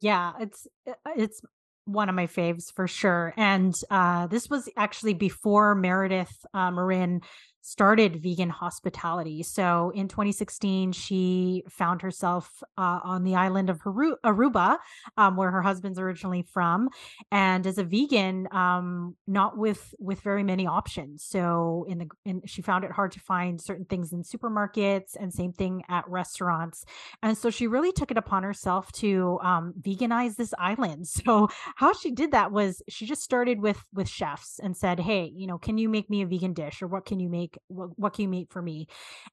[0.00, 1.40] Yeah, it's uh, it's
[1.84, 3.34] one of my faves for sure.
[3.36, 7.20] And uh, this was actually before Meredith uh, Marin
[7.62, 9.42] started vegan hospitality.
[9.42, 14.78] So in 2016, she found herself uh, on the island of Aruba,
[15.16, 16.88] um, where her husband's originally from,
[17.30, 21.24] and as a vegan, um, not with with very many options.
[21.24, 25.32] So in the in, she found it hard to find certain things in supermarkets, and
[25.32, 26.84] same thing at restaurants.
[27.22, 31.06] And so she really took it upon herself to um, veganize this island.
[31.22, 35.30] So how she did that was she just started with with chefs and said, "Hey,
[35.34, 37.62] you know, can you make me a vegan dish, or what can you make?" Make
[37.68, 38.86] what, what can you meet for me?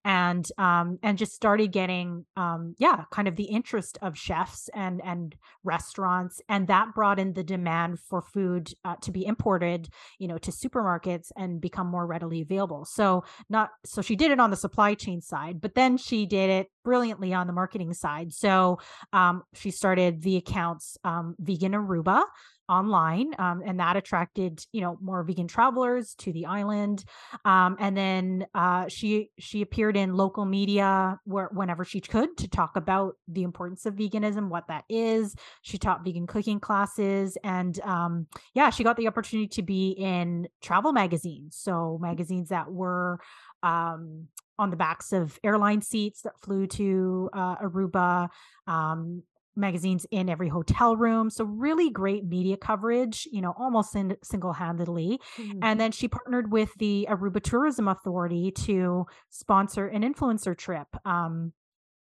[0.05, 5.01] And um and just started getting um yeah kind of the interest of chefs and
[5.03, 10.27] and restaurants and that brought in the demand for food uh, to be imported you
[10.27, 12.85] know to supermarkets and become more readily available.
[12.85, 16.49] So not so she did it on the supply chain side but then she did
[16.49, 18.33] it brilliantly on the marketing side.
[18.33, 18.79] So
[19.13, 22.23] um, she started the accounts um, vegan aruba
[22.69, 27.03] online um, and that attracted you know more vegan travelers to the island
[27.45, 32.47] um, and then uh, she she appeared in local media where whenever she could to
[32.47, 35.35] talk about the importance of veganism what that is.
[35.61, 40.47] She taught vegan cooking classes and um, yeah she got the opportunity to be in
[40.61, 41.57] travel magazines.
[41.59, 43.19] So magazines that were
[43.63, 44.27] um,
[44.57, 48.29] on the backs of airline seats that flew to uh, Aruba,
[48.67, 49.23] um,
[49.59, 51.29] magazines in every hotel room.
[51.29, 55.19] So really great media coverage, you know, almost in, single-handedly.
[55.37, 55.59] Mm-hmm.
[55.61, 60.87] And then she partnered with the Aruba Tourism Authority to sponsor an influencer trip.
[61.05, 61.53] Um,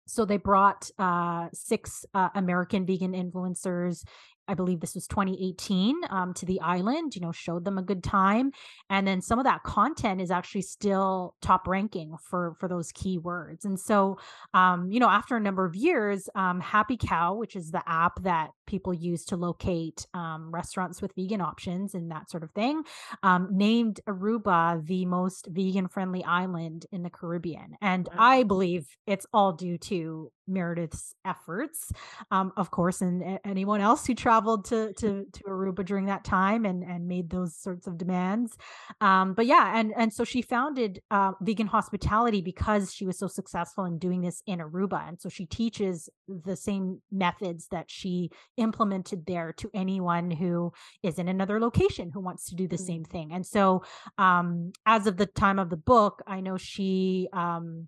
[0.05, 4.03] so they brought uh, six uh, American vegan influencers
[4.47, 8.03] I believe this was 2018 um, to the island, you know, showed them a good
[8.03, 8.51] time.
[8.89, 13.63] And then some of that content is actually still top ranking for, for those keywords.
[13.63, 14.17] And so,
[14.53, 18.21] um, you know, after a number of years, um, Happy Cow, which is the app
[18.23, 22.83] that people use to locate um, restaurants with vegan options and that sort of thing,
[23.23, 27.75] um, named Aruba the most vegan friendly island in the Caribbean.
[27.81, 28.15] And wow.
[28.19, 31.91] I believe it's all due to Meredith's efforts,
[32.31, 36.65] um, of course, and anyone else who traveled to to to Aruba during that time
[36.65, 38.57] and and made those sorts of demands.
[39.01, 43.27] Um, but yeah, and and so she founded uh, Vegan Hospitality because she was so
[43.27, 48.29] successful in doing this in Aruba, and so she teaches the same methods that she
[48.57, 52.85] implemented there to anyone who is in another location who wants to do the mm-hmm.
[52.85, 53.33] same thing.
[53.33, 53.83] And so,
[54.17, 57.87] um, as of the time of the book, I know she um,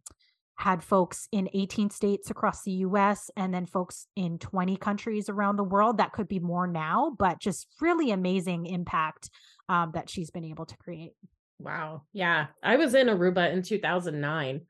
[0.57, 5.57] had folks in 18 states across the US and then folks in 20 countries around
[5.57, 5.97] the world.
[5.97, 9.29] That could be more now, but just really amazing impact
[9.67, 11.13] um, that she's been able to create.
[11.59, 12.03] Wow.
[12.13, 12.47] Yeah.
[12.63, 14.61] I was in Aruba in 2009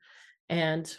[0.48, 0.98] and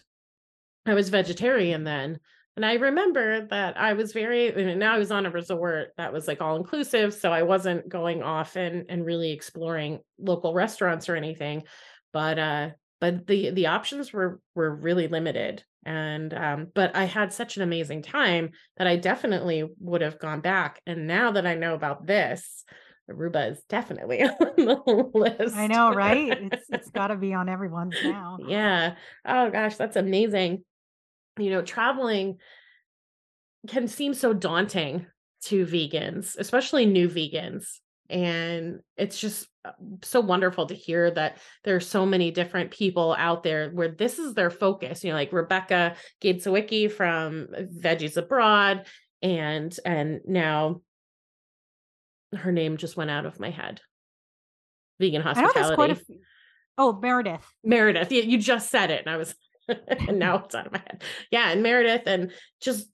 [0.86, 2.20] I was vegetarian then.
[2.58, 6.28] And I remember that I was very, now I was on a resort that was
[6.28, 7.14] like all inclusive.
[7.14, 11.64] So I wasn't going off and, and really exploring local restaurants or anything.
[12.12, 15.64] But uh, but the the options were were really limited.
[15.86, 20.42] And um, but i had such an amazing time that i definitely would have gone
[20.42, 20.82] back.
[20.88, 22.66] And now that i know about this
[23.10, 25.56] aruba is definitely on the list.
[25.56, 26.52] i know right?
[26.52, 28.38] It's it's got to be on everyone's now.
[28.48, 28.96] Yeah.
[29.26, 30.64] Oh gosh that's amazing
[31.38, 32.38] you know traveling
[33.68, 35.06] can seem so daunting
[35.42, 37.66] to vegans especially new vegans
[38.10, 39.72] and it's just uh,
[40.02, 44.34] so wonderful to hear that there's so many different people out there where this is
[44.34, 46.42] their focus you know like rebecca Gade
[46.92, 47.48] from
[47.82, 48.86] veggies abroad
[49.22, 50.82] and and now
[52.36, 53.82] her name just went out of my head.
[55.00, 56.02] Vegan hospitality.
[56.78, 57.46] oh meredith.
[57.64, 59.36] Meredith you, you just said it and i was
[60.08, 61.04] and now it's out of my head.
[61.32, 62.88] Yeah and meredith and just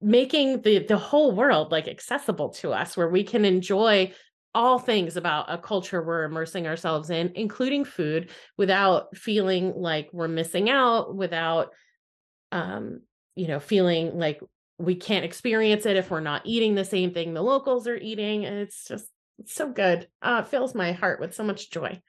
[0.00, 4.12] making the the whole world like accessible to us where we can enjoy
[4.54, 10.28] all things about a culture we're immersing ourselves in including food without feeling like we're
[10.28, 11.70] missing out without
[12.52, 13.00] um
[13.34, 14.40] you know feeling like
[14.78, 18.42] we can't experience it if we're not eating the same thing the locals are eating.
[18.44, 19.06] It's just
[19.38, 20.08] it's so good.
[20.22, 22.00] Uh it fills my heart with so much joy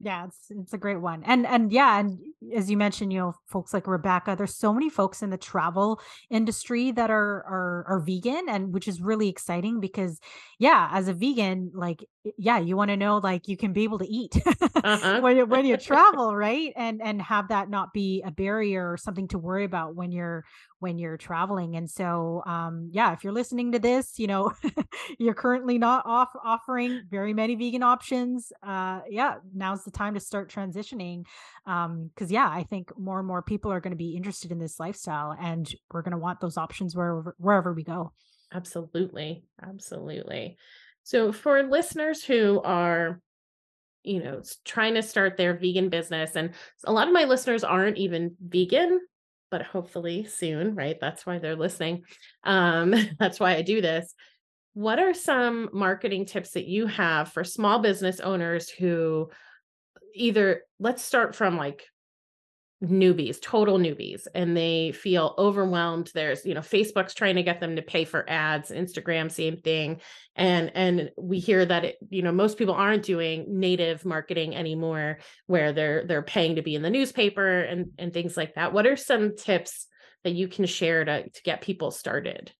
[0.00, 2.18] yeah it's it's a great one and and yeah and
[2.54, 6.00] as you mentioned you know folks like rebecca there's so many folks in the travel
[6.30, 10.20] industry that are are are vegan and which is really exciting because
[10.58, 12.04] yeah as a vegan like
[12.36, 14.36] yeah you want to know like you can be able to eat
[14.84, 15.20] uh-huh.
[15.20, 18.96] when you when you travel right and and have that not be a barrier or
[18.96, 20.44] something to worry about when you're
[20.78, 24.52] when you're traveling and so um yeah if you're listening to this you know
[25.18, 30.20] you're currently not off offering very many vegan options uh yeah now's the time to
[30.20, 31.24] start transitioning
[31.66, 34.58] um because yeah i think more and more people are going to be interested in
[34.58, 38.12] this lifestyle and we're going to want those options wherever wherever we go
[38.52, 40.56] absolutely absolutely
[41.06, 43.20] so, for listeners who are,
[44.02, 46.34] you know, trying to start their vegan business.
[46.34, 46.50] And
[46.82, 48.98] a lot of my listeners aren't even vegan,
[49.56, 50.98] but hopefully soon, right?
[51.00, 52.02] That's why they're listening.
[52.44, 54.14] Um, that's why I do this.
[54.74, 59.30] What are some marketing tips that you have for small business owners who
[60.14, 61.86] either, let's start from like
[62.84, 66.10] newbies, total newbies, and they feel overwhelmed.
[66.12, 70.00] There's, you know, Facebook's trying to get them to pay for ads, Instagram, same thing.
[70.34, 75.18] And and we hear that it, you know, most people aren't doing native marketing anymore
[75.46, 78.72] where they're they're paying to be in the newspaper and and things like that.
[78.72, 79.86] What are some tips
[80.24, 82.52] that you can share to to get people started?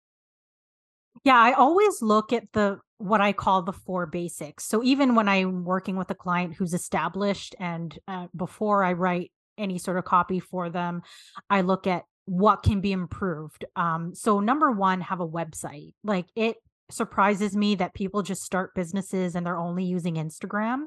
[1.25, 4.64] Yeah, I always look at the what I call the four basics.
[4.64, 9.33] So even when I'm working with a client who's established and uh, before I write
[9.59, 11.03] any sort of copy for them.
[11.51, 13.65] I look at what can be improved.
[13.77, 15.95] Um, so number one, have a website.
[16.03, 16.57] Like it
[16.91, 20.85] surprises me that people just start businesses and they're only using Instagram.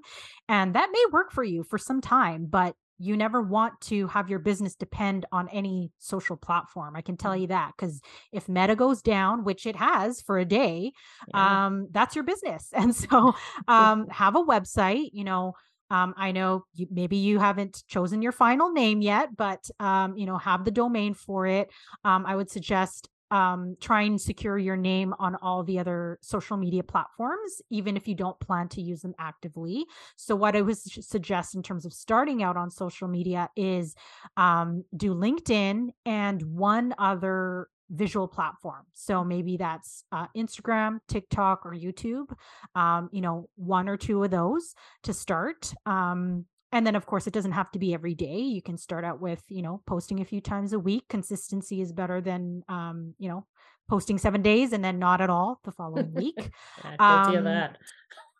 [0.47, 4.29] And that may work for you for some time, but you never want to have
[4.29, 6.97] your business depend on any social platform.
[6.97, 7.43] I can tell mm-hmm.
[7.43, 8.01] you that because
[8.33, 10.91] if Meta goes down, which it has for a day,
[11.33, 11.67] yeah.
[11.67, 12.67] um, that's your business.
[12.79, 13.33] And so
[13.67, 15.53] um, have a website, you know,
[15.89, 20.25] um, I know you, maybe you haven't chosen your final name yet, but um, you
[20.25, 21.69] know, have the domain for it.
[22.03, 26.57] Um, I would suggest um, try and secure your name on all the other social
[26.57, 29.85] media platforms, even if you don't plan to use them actively.
[30.15, 33.95] So, what I would suggest in terms of starting out on social media is
[34.37, 38.85] um, do LinkedIn and one other visual platform.
[38.93, 42.31] So maybe that's uh, Instagram, TikTok, or YouTube.
[42.75, 45.73] Um, you know, one or two of those to start.
[45.85, 48.37] Um, and then, of course, it doesn't have to be every day.
[48.37, 51.05] You can start out with, you know, posting a few times a week.
[51.09, 53.45] Consistency is better than, um, you know,
[53.89, 56.51] posting seven days and then not at all the following week.
[56.83, 57.77] yeah, guilty of um, that.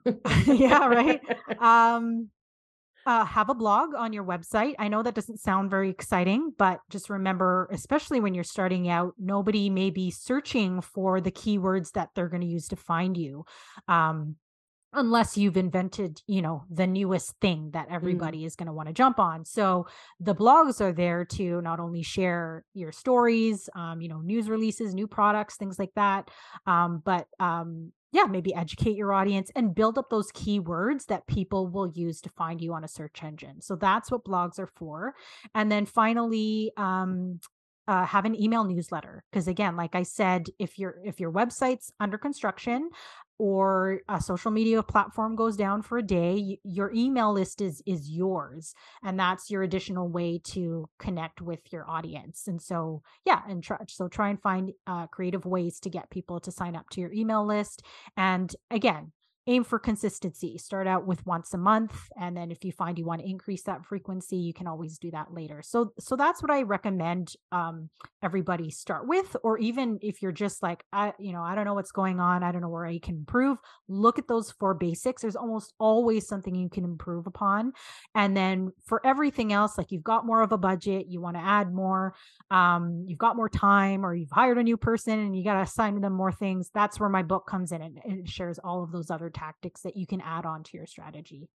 [0.47, 1.21] yeah, right.
[1.59, 2.29] Um,
[3.05, 4.75] uh, have a blog on your website.
[4.79, 9.13] I know that doesn't sound very exciting, but just remember, especially when you're starting out,
[9.17, 13.45] nobody may be searching for the keywords that they're going to use to find you.
[13.87, 14.35] Um,
[14.93, 17.93] unless you've invented you know the newest thing that mm.
[17.93, 18.45] everybody mm.
[18.45, 19.85] is going to want to jump on so
[20.19, 24.93] the blogs are there to not only share your stories um, you know news releases
[24.93, 26.29] new products things like that
[26.65, 31.67] um, but um, yeah, maybe educate your audience and build up those keywords that people
[31.67, 33.61] will use to find you on a search engine.
[33.61, 35.13] So that's what blogs are for.
[35.53, 37.39] And then finally, um,
[37.87, 41.91] uh, have an email newsletter because again like i said if your if your website's
[41.99, 42.87] under construction
[43.39, 48.09] or a social media platform goes down for a day your email list is is
[48.09, 53.63] yours and that's your additional way to connect with your audience and so yeah and
[53.63, 56.99] try so try and find uh, creative ways to get people to sign up to
[56.99, 57.81] your email list
[58.17, 59.11] and again
[59.49, 60.59] aim for consistency.
[60.59, 63.63] Start out with once a month and then if you find you want to increase
[63.63, 65.63] that frequency, you can always do that later.
[65.63, 67.89] So so that's what I recommend um
[68.21, 71.73] everybody start with or even if you're just like I you know, I don't know
[71.73, 75.23] what's going on, I don't know where I can improve, look at those four basics.
[75.23, 77.73] There's almost always something you can improve upon.
[78.13, 81.43] And then for everything else like you've got more of a budget, you want to
[81.43, 82.13] add more,
[82.51, 85.61] um you've got more time or you've hired a new person and you got to
[85.61, 88.91] assign them more things, that's where my book comes in and it shares all of
[88.91, 91.47] those other tactics that you can add on to your strategy.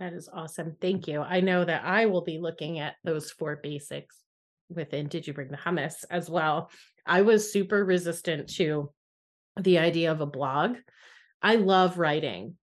[0.00, 0.76] That is awesome.
[0.80, 1.22] Thank you.
[1.22, 4.16] I know that I will be looking at those four basics
[4.68, 6.70] within Did You Bring the Hummus as well.
[7.04, 8.92] I was super resistant to
[9.58, 10.76] the idea of a blog.
[11.42, 12.56] I love writing,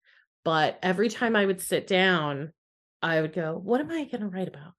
[0.44, 2.54] but every time I would sit down,
[3.02, 4.74] I would go, What am I going to write about?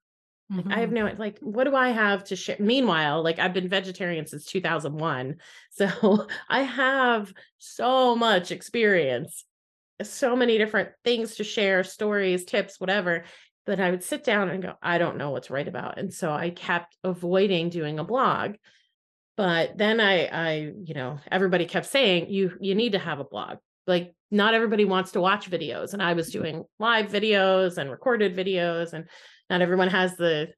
[0.48, 0.72] Like mm-hmm.
[0.72, 1.06] I have mm-hmm.
[1.06, 2.56] no like what do I have to share?
[2.60, 5.36] Meanwhile, like I've been vegetarian since 2001.
[5.70, 9.44] So I have so much experience,
[10.02, 13.24] so many different things to share, stories, tips, whatever.
[13.66, 15.98] That I would sit down and go, I don't know what to write about.
[15.98, 18.54] And so I kept avoiding doing a blog.
[19.36, 23.24] But then I I, you know, everybody kept saying you you need to have a
[23.24, 23.58] blog.
[23.86, 25.92] Like not everybody wants to watch videos.
[25.92, 29.08] And I was doing live videos and recorded videos and
[29.50, 30.48] not everyone has the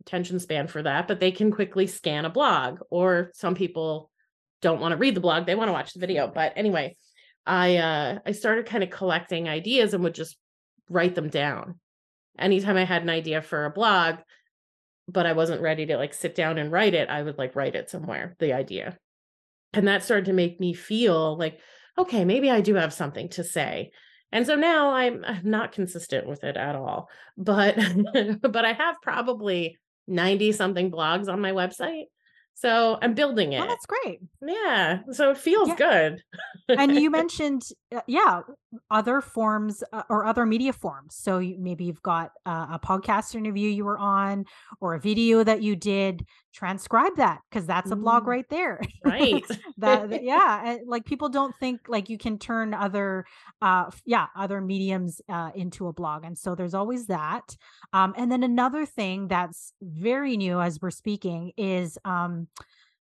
[0.00, 2.80] attention span for that, but they can quickly scan a blog.
[2.90, 4.10] Or some people
[4.60, 6.30] don't want to read the blog; they want to watch the video.
[6.32, 6.96] But anyway,
[7.46, 10.36] I uh, I started kind of collecting ideas and would just
[10.90, 11.78] write them down.
[12.38, 14.16] Anytime I had an idea for a blog,
[15.08, 17.74] but I wasn't ready to like sit down and write it, I would like write
[17.74, 18.98] it somewhere, the idea.
[19.72, 21.58] And that started to make me feel like,
[21.98, 23.90] okay, maybe I do have something to say.
[24.32, 27.08] And so now I'm, not consistent with it at all.
[27.36, 27.76] But
[28.40, 32.04] but I have probably 90 something blogs on my website.
[32.54, 33.60] So I'm building oh, it.
[33.62, 34.20] Oh, that's great.
[34.44, 35.00] Yeah.
[35.12, 35.76] So it feels yeah.
[35.76, 36.22] good.
[36.68, 37.62] and you mentioned,
[37.94, 38.40] uh, yeah,
[38.90, 41.14] other forms uh, or other media forms.
[41.14, 44.44] So you, maybe you've got uh, a podcast interview you were on
[44.80, 46.24] or a video that you did.
[46.52, 48.80] Transcribe that because that's a blog Mm, right there.
[49.04, 49.44] right.
[49.78, 53.24] that, that- yeah, like people don't think like you can turn other
[53.62, 57.56] uh yeah other mediums uh, into a blog, and so there's always that.
[57.92, 62.48] Um, and then another thing that's very new as we're speaking is um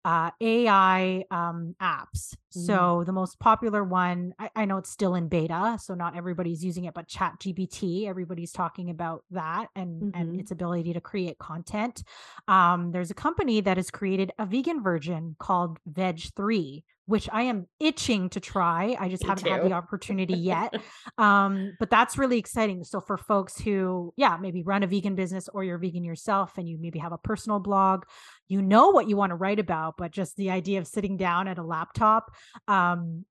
[0.04, 2.36] uh, AI um, apps.
[2.56, 2.66] Mm.
[2.66, 6.64] So the most popular one, I, I know it's still in beta, so not everybody's
[6.64, 10.39] using it, but Chat GPT, everybody's talking about that and and Mhm.
[10.39, 12.04] its ability to create content.
[12.47, 17.68] Um, there's a company that has created a vegan version called Veg3, which I am
[17.80, 18.95] itching to try.
[18.99, 20.74] I just Me haven't had the opportunity yet.
[21.20, 22.84] um, but that's really exciting.
[22.84, 26.68] So for folks who, yeah, maybe run a vegan business or you're vegan yourself and
[26.68, 28.03] you maybe have a personal blog
[28.47, 31.47] you know what you want to write about but just the idea of sitting down
[31.47, 32.32] at a laptop
[32.68, 33.24] um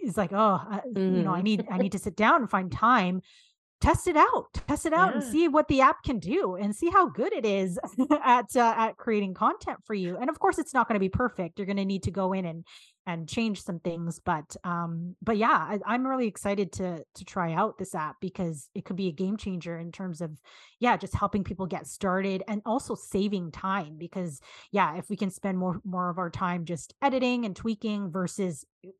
[0.00, 1.44] is like oh I, you know i Mhm.
[1.44, 3.20] need i need to sit down and find time
[3.80, 6.88] test it out test it out and see what the app can do and see
[6.90, 7.78] how good it is
[8.24, 11.08] at uh, at creating content for you and of course it's not going to be
[11.10, 12.64] perfect you're going to need to go in and
[13.06, 17.52] and change some things but um but yeah I, i'm really excited to to try
[17.52, 20.30] out this app because it could be a game changer in terms of
[20.80, 24.40] yeah just helping people get started and also saving time because
[24.72, 28.64] yeah if we can spend more more of our time just editing and tweaking versus
[28.86, 28.90] uh,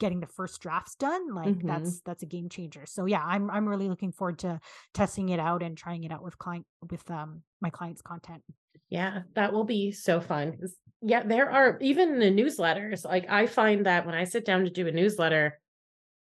[0.00, 1.66] getting the first drafts done like Mhm.
[1.68, 4.58] that's that's a game changer so yeah i'm i'm really looking forward to
[4.92, 8.42] testing it out and trying it out with client with um my clients content
[8.88, 10.58] Yeah, that will be so fun.
[11.02, 13.04] Yeah, there are even the newsletters.
[13.04, 15.58] Like I find that when I sit down to do a newsletter,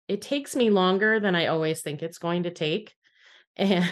[0.08, 2.92] it takes me longer than I always think it's going to take.
[3.54, 3.84] And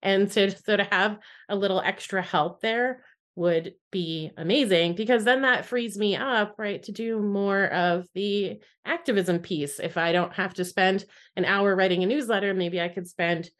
[0.00, 1.18] and to so to have
[1.48, 3.02] a little extra help there
[3.34, 8.60] would be amazing because then that frees me up, right, to do more of the
[8.84, 9.78] activism piece.
[9.78, 11.04] If I don't have to spend
[11.36, 13.50] an hour writing a newsletter, maybe I could spend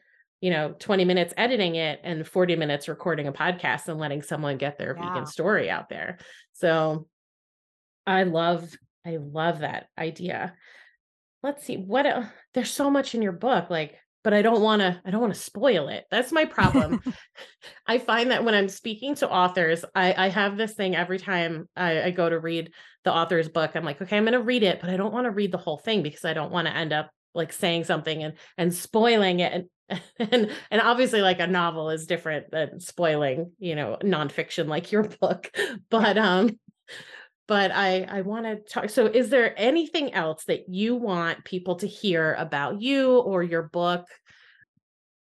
[0.41, 4.57] you know 20 minutes editing it and 40 minutes recording a podcast and letting someone
[4.57, 5.09] get their Yeah.
[5.09, 6.17] vegan story out there.
[6.53, 7.07] So
[8.07, 8.69] i love
[9.05, 10.53] i love that idea.
[11.43, 14.81] Let's see what el- there's so much in your book like but i don't want
[14.81, 16.05] to i don't want to spoil it.
[16.11, 17.01] That's my problem.
[17.87, 21.67] I find that when i'm speaking to authors i i have this thing every time
[21.75, 22.71] i, I go to read
[23.05, 25.25] the author's book i'm like okay i'm going to read it but i don't want
[25.25, 28.23] to read the whole thing because i don't want to end up like saying something
[28.23, 29.53] and and spoiling it
[29.89, 30.01] and
[30.31, 35.03] and and obviously like a novel is different than spoiling you know nonfiction like your
[35.21, 35.51] book
[35.89, 36.59] but um
[37.47, 41.75] but i i want to talk so is there anything else that you want people
[41.75, 44.05] to hear about you or your book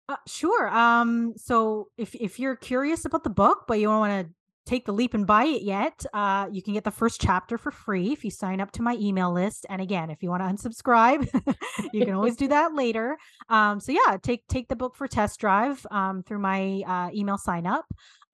[0.08, 0.68] Uh, sure.
[0.68, 4.34] Um, so if if you're curious about the book, but you want to
[4.66, 7.70] take the leap and buy it yet, uh, you can get the first chapter for
[7.70, 9.64] free if you sign up to my email list.
[9.70, 11.28] And again, if you want to unsubscribe,
[11.92, 13.16] you can always do that later.
[13.48, 17.38] Um, so yeah, take take the book for test drive um, through my uh, email
[17.38, 17.86] sign up.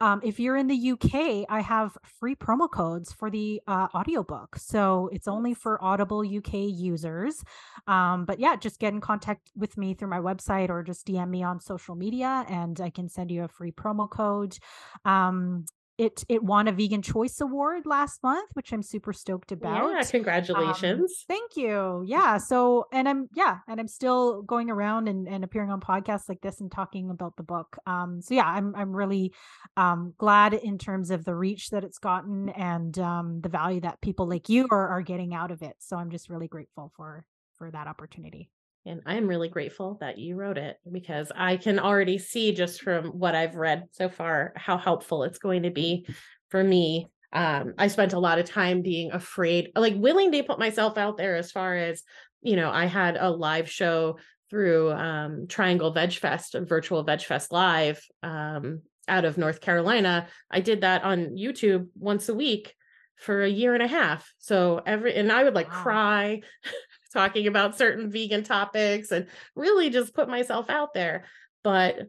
[0.03, 4.57] Um, if you're in the UK, I have free promo codes for the uh, audiobook.
[4.57, 7.45] So it's only for Audible UK users.
[7.87, 11.29] Um, but yeah, just get in contact with me through my website or just DM
[11.29, 14.59] me on social media and I can send you a free promo code.
[15.05, 15.67] Um,
[16.03, 19.91] it it won a vegan choice award last month, which I'm super stoked about.
[19.91, 22.05] yeah Um, congratulations thank you.
[22.07, 22.39] Yeah.
[22.39, 26.41] So, and I'm, yeah, and I'm still going around and, and appearing on podcasts like
[26.41, 27.77] this and talking about the book.
[27.87, 29.33] Um, so yeah, I'm, I'm really,
[29.77, 34.01] um, glad in terms of the reach that it's gotten and, um, the value that
[34.01, 35.77] people like you are, are getting out of it.
[35.79, 37.25] So I'm just really grateful for,
[37.57, 38.51] for that opportunity.
[38.85, 43.07] And I'm really grateful that you wrote it because I can already see just from
[43.07, 46.07] what I've read so far how helpful it's going to be
[46.51, 47.09] for me.
[47.33, 51.17] Um, I spent a lot of time being afraid, like willing to put myself out
[51.17, 52.03] there as far as,
[52.43, 54.19] you know, I had a live show
[54.51, 60.27] through um, Triangle Veg Fest, virtual Veg Fest live um, out of North Carolina.
[60.51, 62.75] I did that on YouTube once a week
[63.17, 64.31] for a year and a half.
[64.39, 65.83] So every, and I would like Wow.
[65.83, 66.41] cry
[67.13, 71.25] talking about certain vegan topics and really just put myself out there.
[71.63, 72.09] But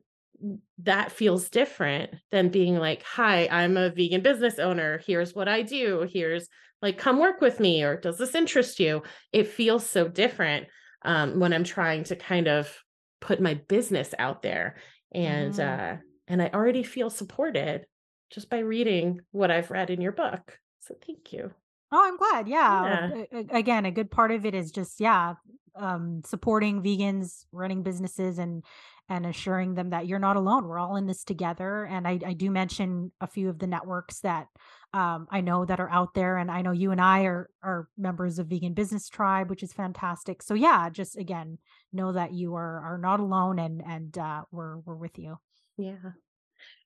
[0.79, 5.01] that feels different than being like, hi, I'm a vegan business owner.
[5.05, 6.07] Here's what I do.
[6.11, 6.47] Here's
[6.81, 9.03] like, come work with me, or does this interest you?
[9.31, 10.67] It feels so different
[11.03, 12.75] um, when I'm trying to kind of
[13.21, 14.75] put my business out there.
[15.13, 15.59] And Mm.
[15.59, 15.97] uh,
[16.27, 17.85] and I already feel supported
[18.31, 20.59] just by reading what I've read in your book.
[20.79, 21.53] So thank you.
[21.93, 22.47] Oh, I'm glad.
[22.47, 23.09] Yeah.
[23.31, 23.43] Yeah.
[23.51, 25.35] Again, a good part of it is just, yeah,
[25.75, 28.63] um, supporting vegans, running businesses and,
[29.09, 30.65] and assuring them that you're not alone.
[30.65, 31.85] We're all in this together.
[31.85, 34.47] And I, I do mention a few of the networks that
[34.93, 37.87] um, I know that are out there, and I know you and I are are
[37.97, 40.43] members of Vegan Business Tribe, which is fantastic.
[40.43, 41.57] So yeah, just again,
[41.91, 45.39] know that you are are not alone, and and uh, we're we're with you.
[45.77, 46.11] Yeah.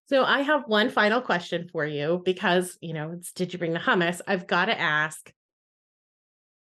[0.10, 3.74] So I have one final question for you because you know it's did you bring
[3.74, 4.22] the hummus?
[4.26, 5.32] I've got to ask.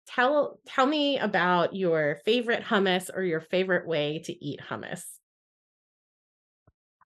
[0.07, 5.03] Tell tell me about your favorite hummus or your favorite way to eat hummus.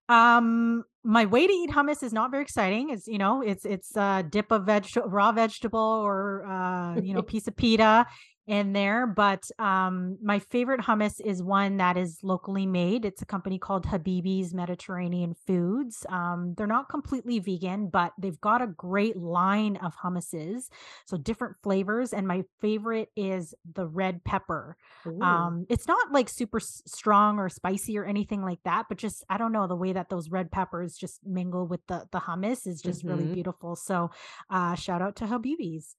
[0.07, 2.89] Um, my way to eat hummus is not very exciting.
[2.89, 7.21] It's you know, it's it's a dip of veg raw vegetable or uh, you know,
[7.33, 8.05] piece of pita
[8.49, 9.05] in there.
[9.07, 13.05] But um, my favorite hummus is one that is locally made.
[13.05, 16.05] It's a company called Habibi's Mediterranean Foods.
[16.09, 20.69] Um, they're not completely vegan, but they've got a great line of hummuses,
[21.05, 22.11] so different flavors.
[22.11, 24.75] And my favorite is the red pepper.
[25.21, 29.37] Um, it's not like super strong or spicy or anything like that, but just I
[29.37, 32.81] don't know the way that those red peppers just mingle with the the hummus is
[32.81, 33.75] just really hmm beautiful.
[33.75, 34.11] So
[34.49, 35.95] uh, shout out to Habibi's.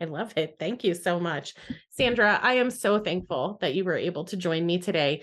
[0.00, 0.56] I love it.
[0.58, 1.54] Thank you so much.
[1.90, 5.22] Sandra, I am so thankful that you were able to join me today.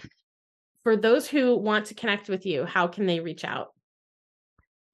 [0.83, 3.73] For those who want to connect with you, how can they reach out?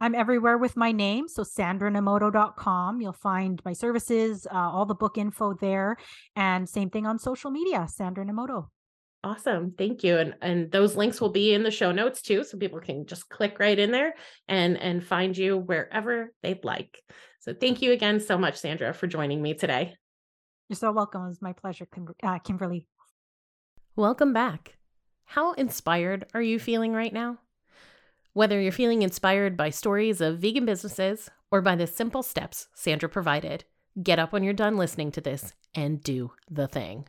[0.01, 1.27] I'm everywhere with my name.
[1.27, 3.01] So sandranomoto.com.
[3.01, 5.97] You'll find my services, uh, all the book info there.
[6.35, 8.67] And same thing on social media, Sandra Nomoto.
[9.23, 9.73] Awesome.
[9.75, 10.17] Thank you.
[10.17, 13.27] And and those links will be in the show notes too so people can just
[13.27, 14.13] click right in there
[14.47, 17.01] and and find you wherever they'd like.
[17.45, 19.93] So thank you again so much Sandra for joining me today.
[20.67, 21.25] You're so welcome.
[21.25, 22.87] It was my pleasure, Kim- uh, Kimberly.
[23.95, 24.77] Welcome back.
[25.25, 27.37] How inspired are you feeling right now?
[28.33, 33.07] Whether you're feeling inspired by stories of vegan businesses or by the simple steps Sandra
[33.07, 33.63] provided,
[34.01, 37.07] get up when you're done listening to this and do the thing.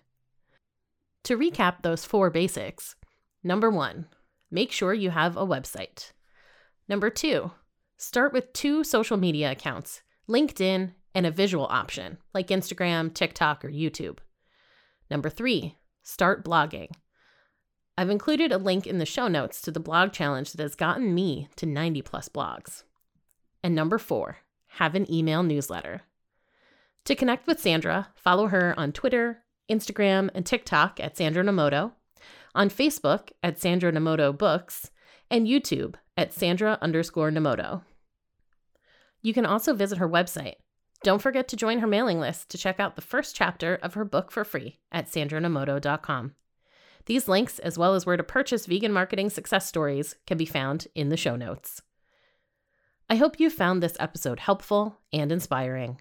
[1.25, 2.95] To recap those four basics
[3.43, 4.05] number one,
[4.51, 6.13] make sure you have a website.
[6.91, 7.53] Number two,
[7.97, 13.71] start with two social media accounts LinkedIn and a visual option like Instagram, TikTok, or
[13.71, 14.19] YouTube.
[15.11, 16.91] Number three, start blogging.
[17.99, 21.15] I've included a link in the show notes to the blog challenge that has gotten
[21.15, 22.83] me to 90 plus blogs.
[23.63, 26.03] And number four, have an email newsletter.
[27.07, 31.93] To connect with Sandra, follow her on Twitter, Instagram, and TikTok at Sandra Nomoto,
[32.55, 34.91] on Facebook at Sandra Nomoto Books,
[35.31, 37.83] and YouTube at Sandra underscore Nomoto.
[39.23, 40.55] You can also visit her website.
[41.03, 44.05] Don't forget to join her mailing list to check out the first chapter of her
[44.05, 46.35] book for free at sandranomoto.com.
[47.07, 50.89] These links, as well as where to purchase vegan marketing success stories, can be found
[50.95, 51.83] in the show notes.
[53.09, 56.01] I hope you found this episode helpful and inspiring.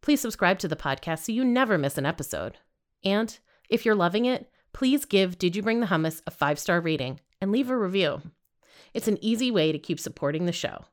[0.00, 2.56] Please subscribe to the podcast so you never miss an episode.
[3.04, 3.38] And
[3.68, 7.20] if you're loving it, please give Did You Bring the Hummus a five star rating
[7.40, 8.22] and leave a review.
[8.94, 10.86] It's an easy way to keep supporting the show.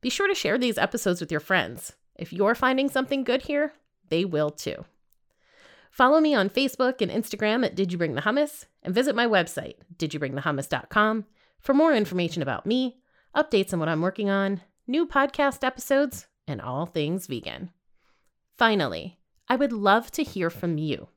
[0.00, 1.94] Be sure to share these episodes with your friends.
[2.14, 3.72] If you're finding something good here,
[4.08, 4.84] they will too.
[5.90, 9.26] Follow me on Facebook and Instagram at Did You Bring the Hummus and visit my
[9.26, 11.24] website, didyouBringTheHummus.com,
[11.60, 12.98] for more information about me,
[13.34, 17.70] updates on what I'm working on, new podcast episodes, and all things vegan.
[18.56, 19.18] Finally,
[19.48, 21.08] I would love to hear from you.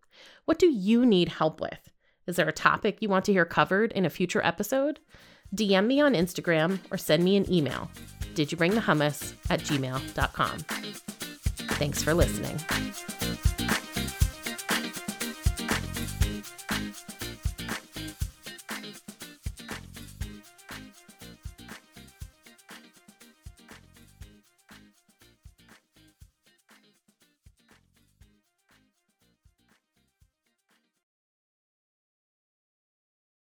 [0.45, 1.89] What do you need help with?
[2.25, 4.99] Is there a topic you want to hear covered in a future episode?
[5.55, 7.89] DM me on Instagram or send me an email.
[8.35, 10.59] Did you bring the hummus at gmail.com?
[11.77, 12.57] Thanks for listening.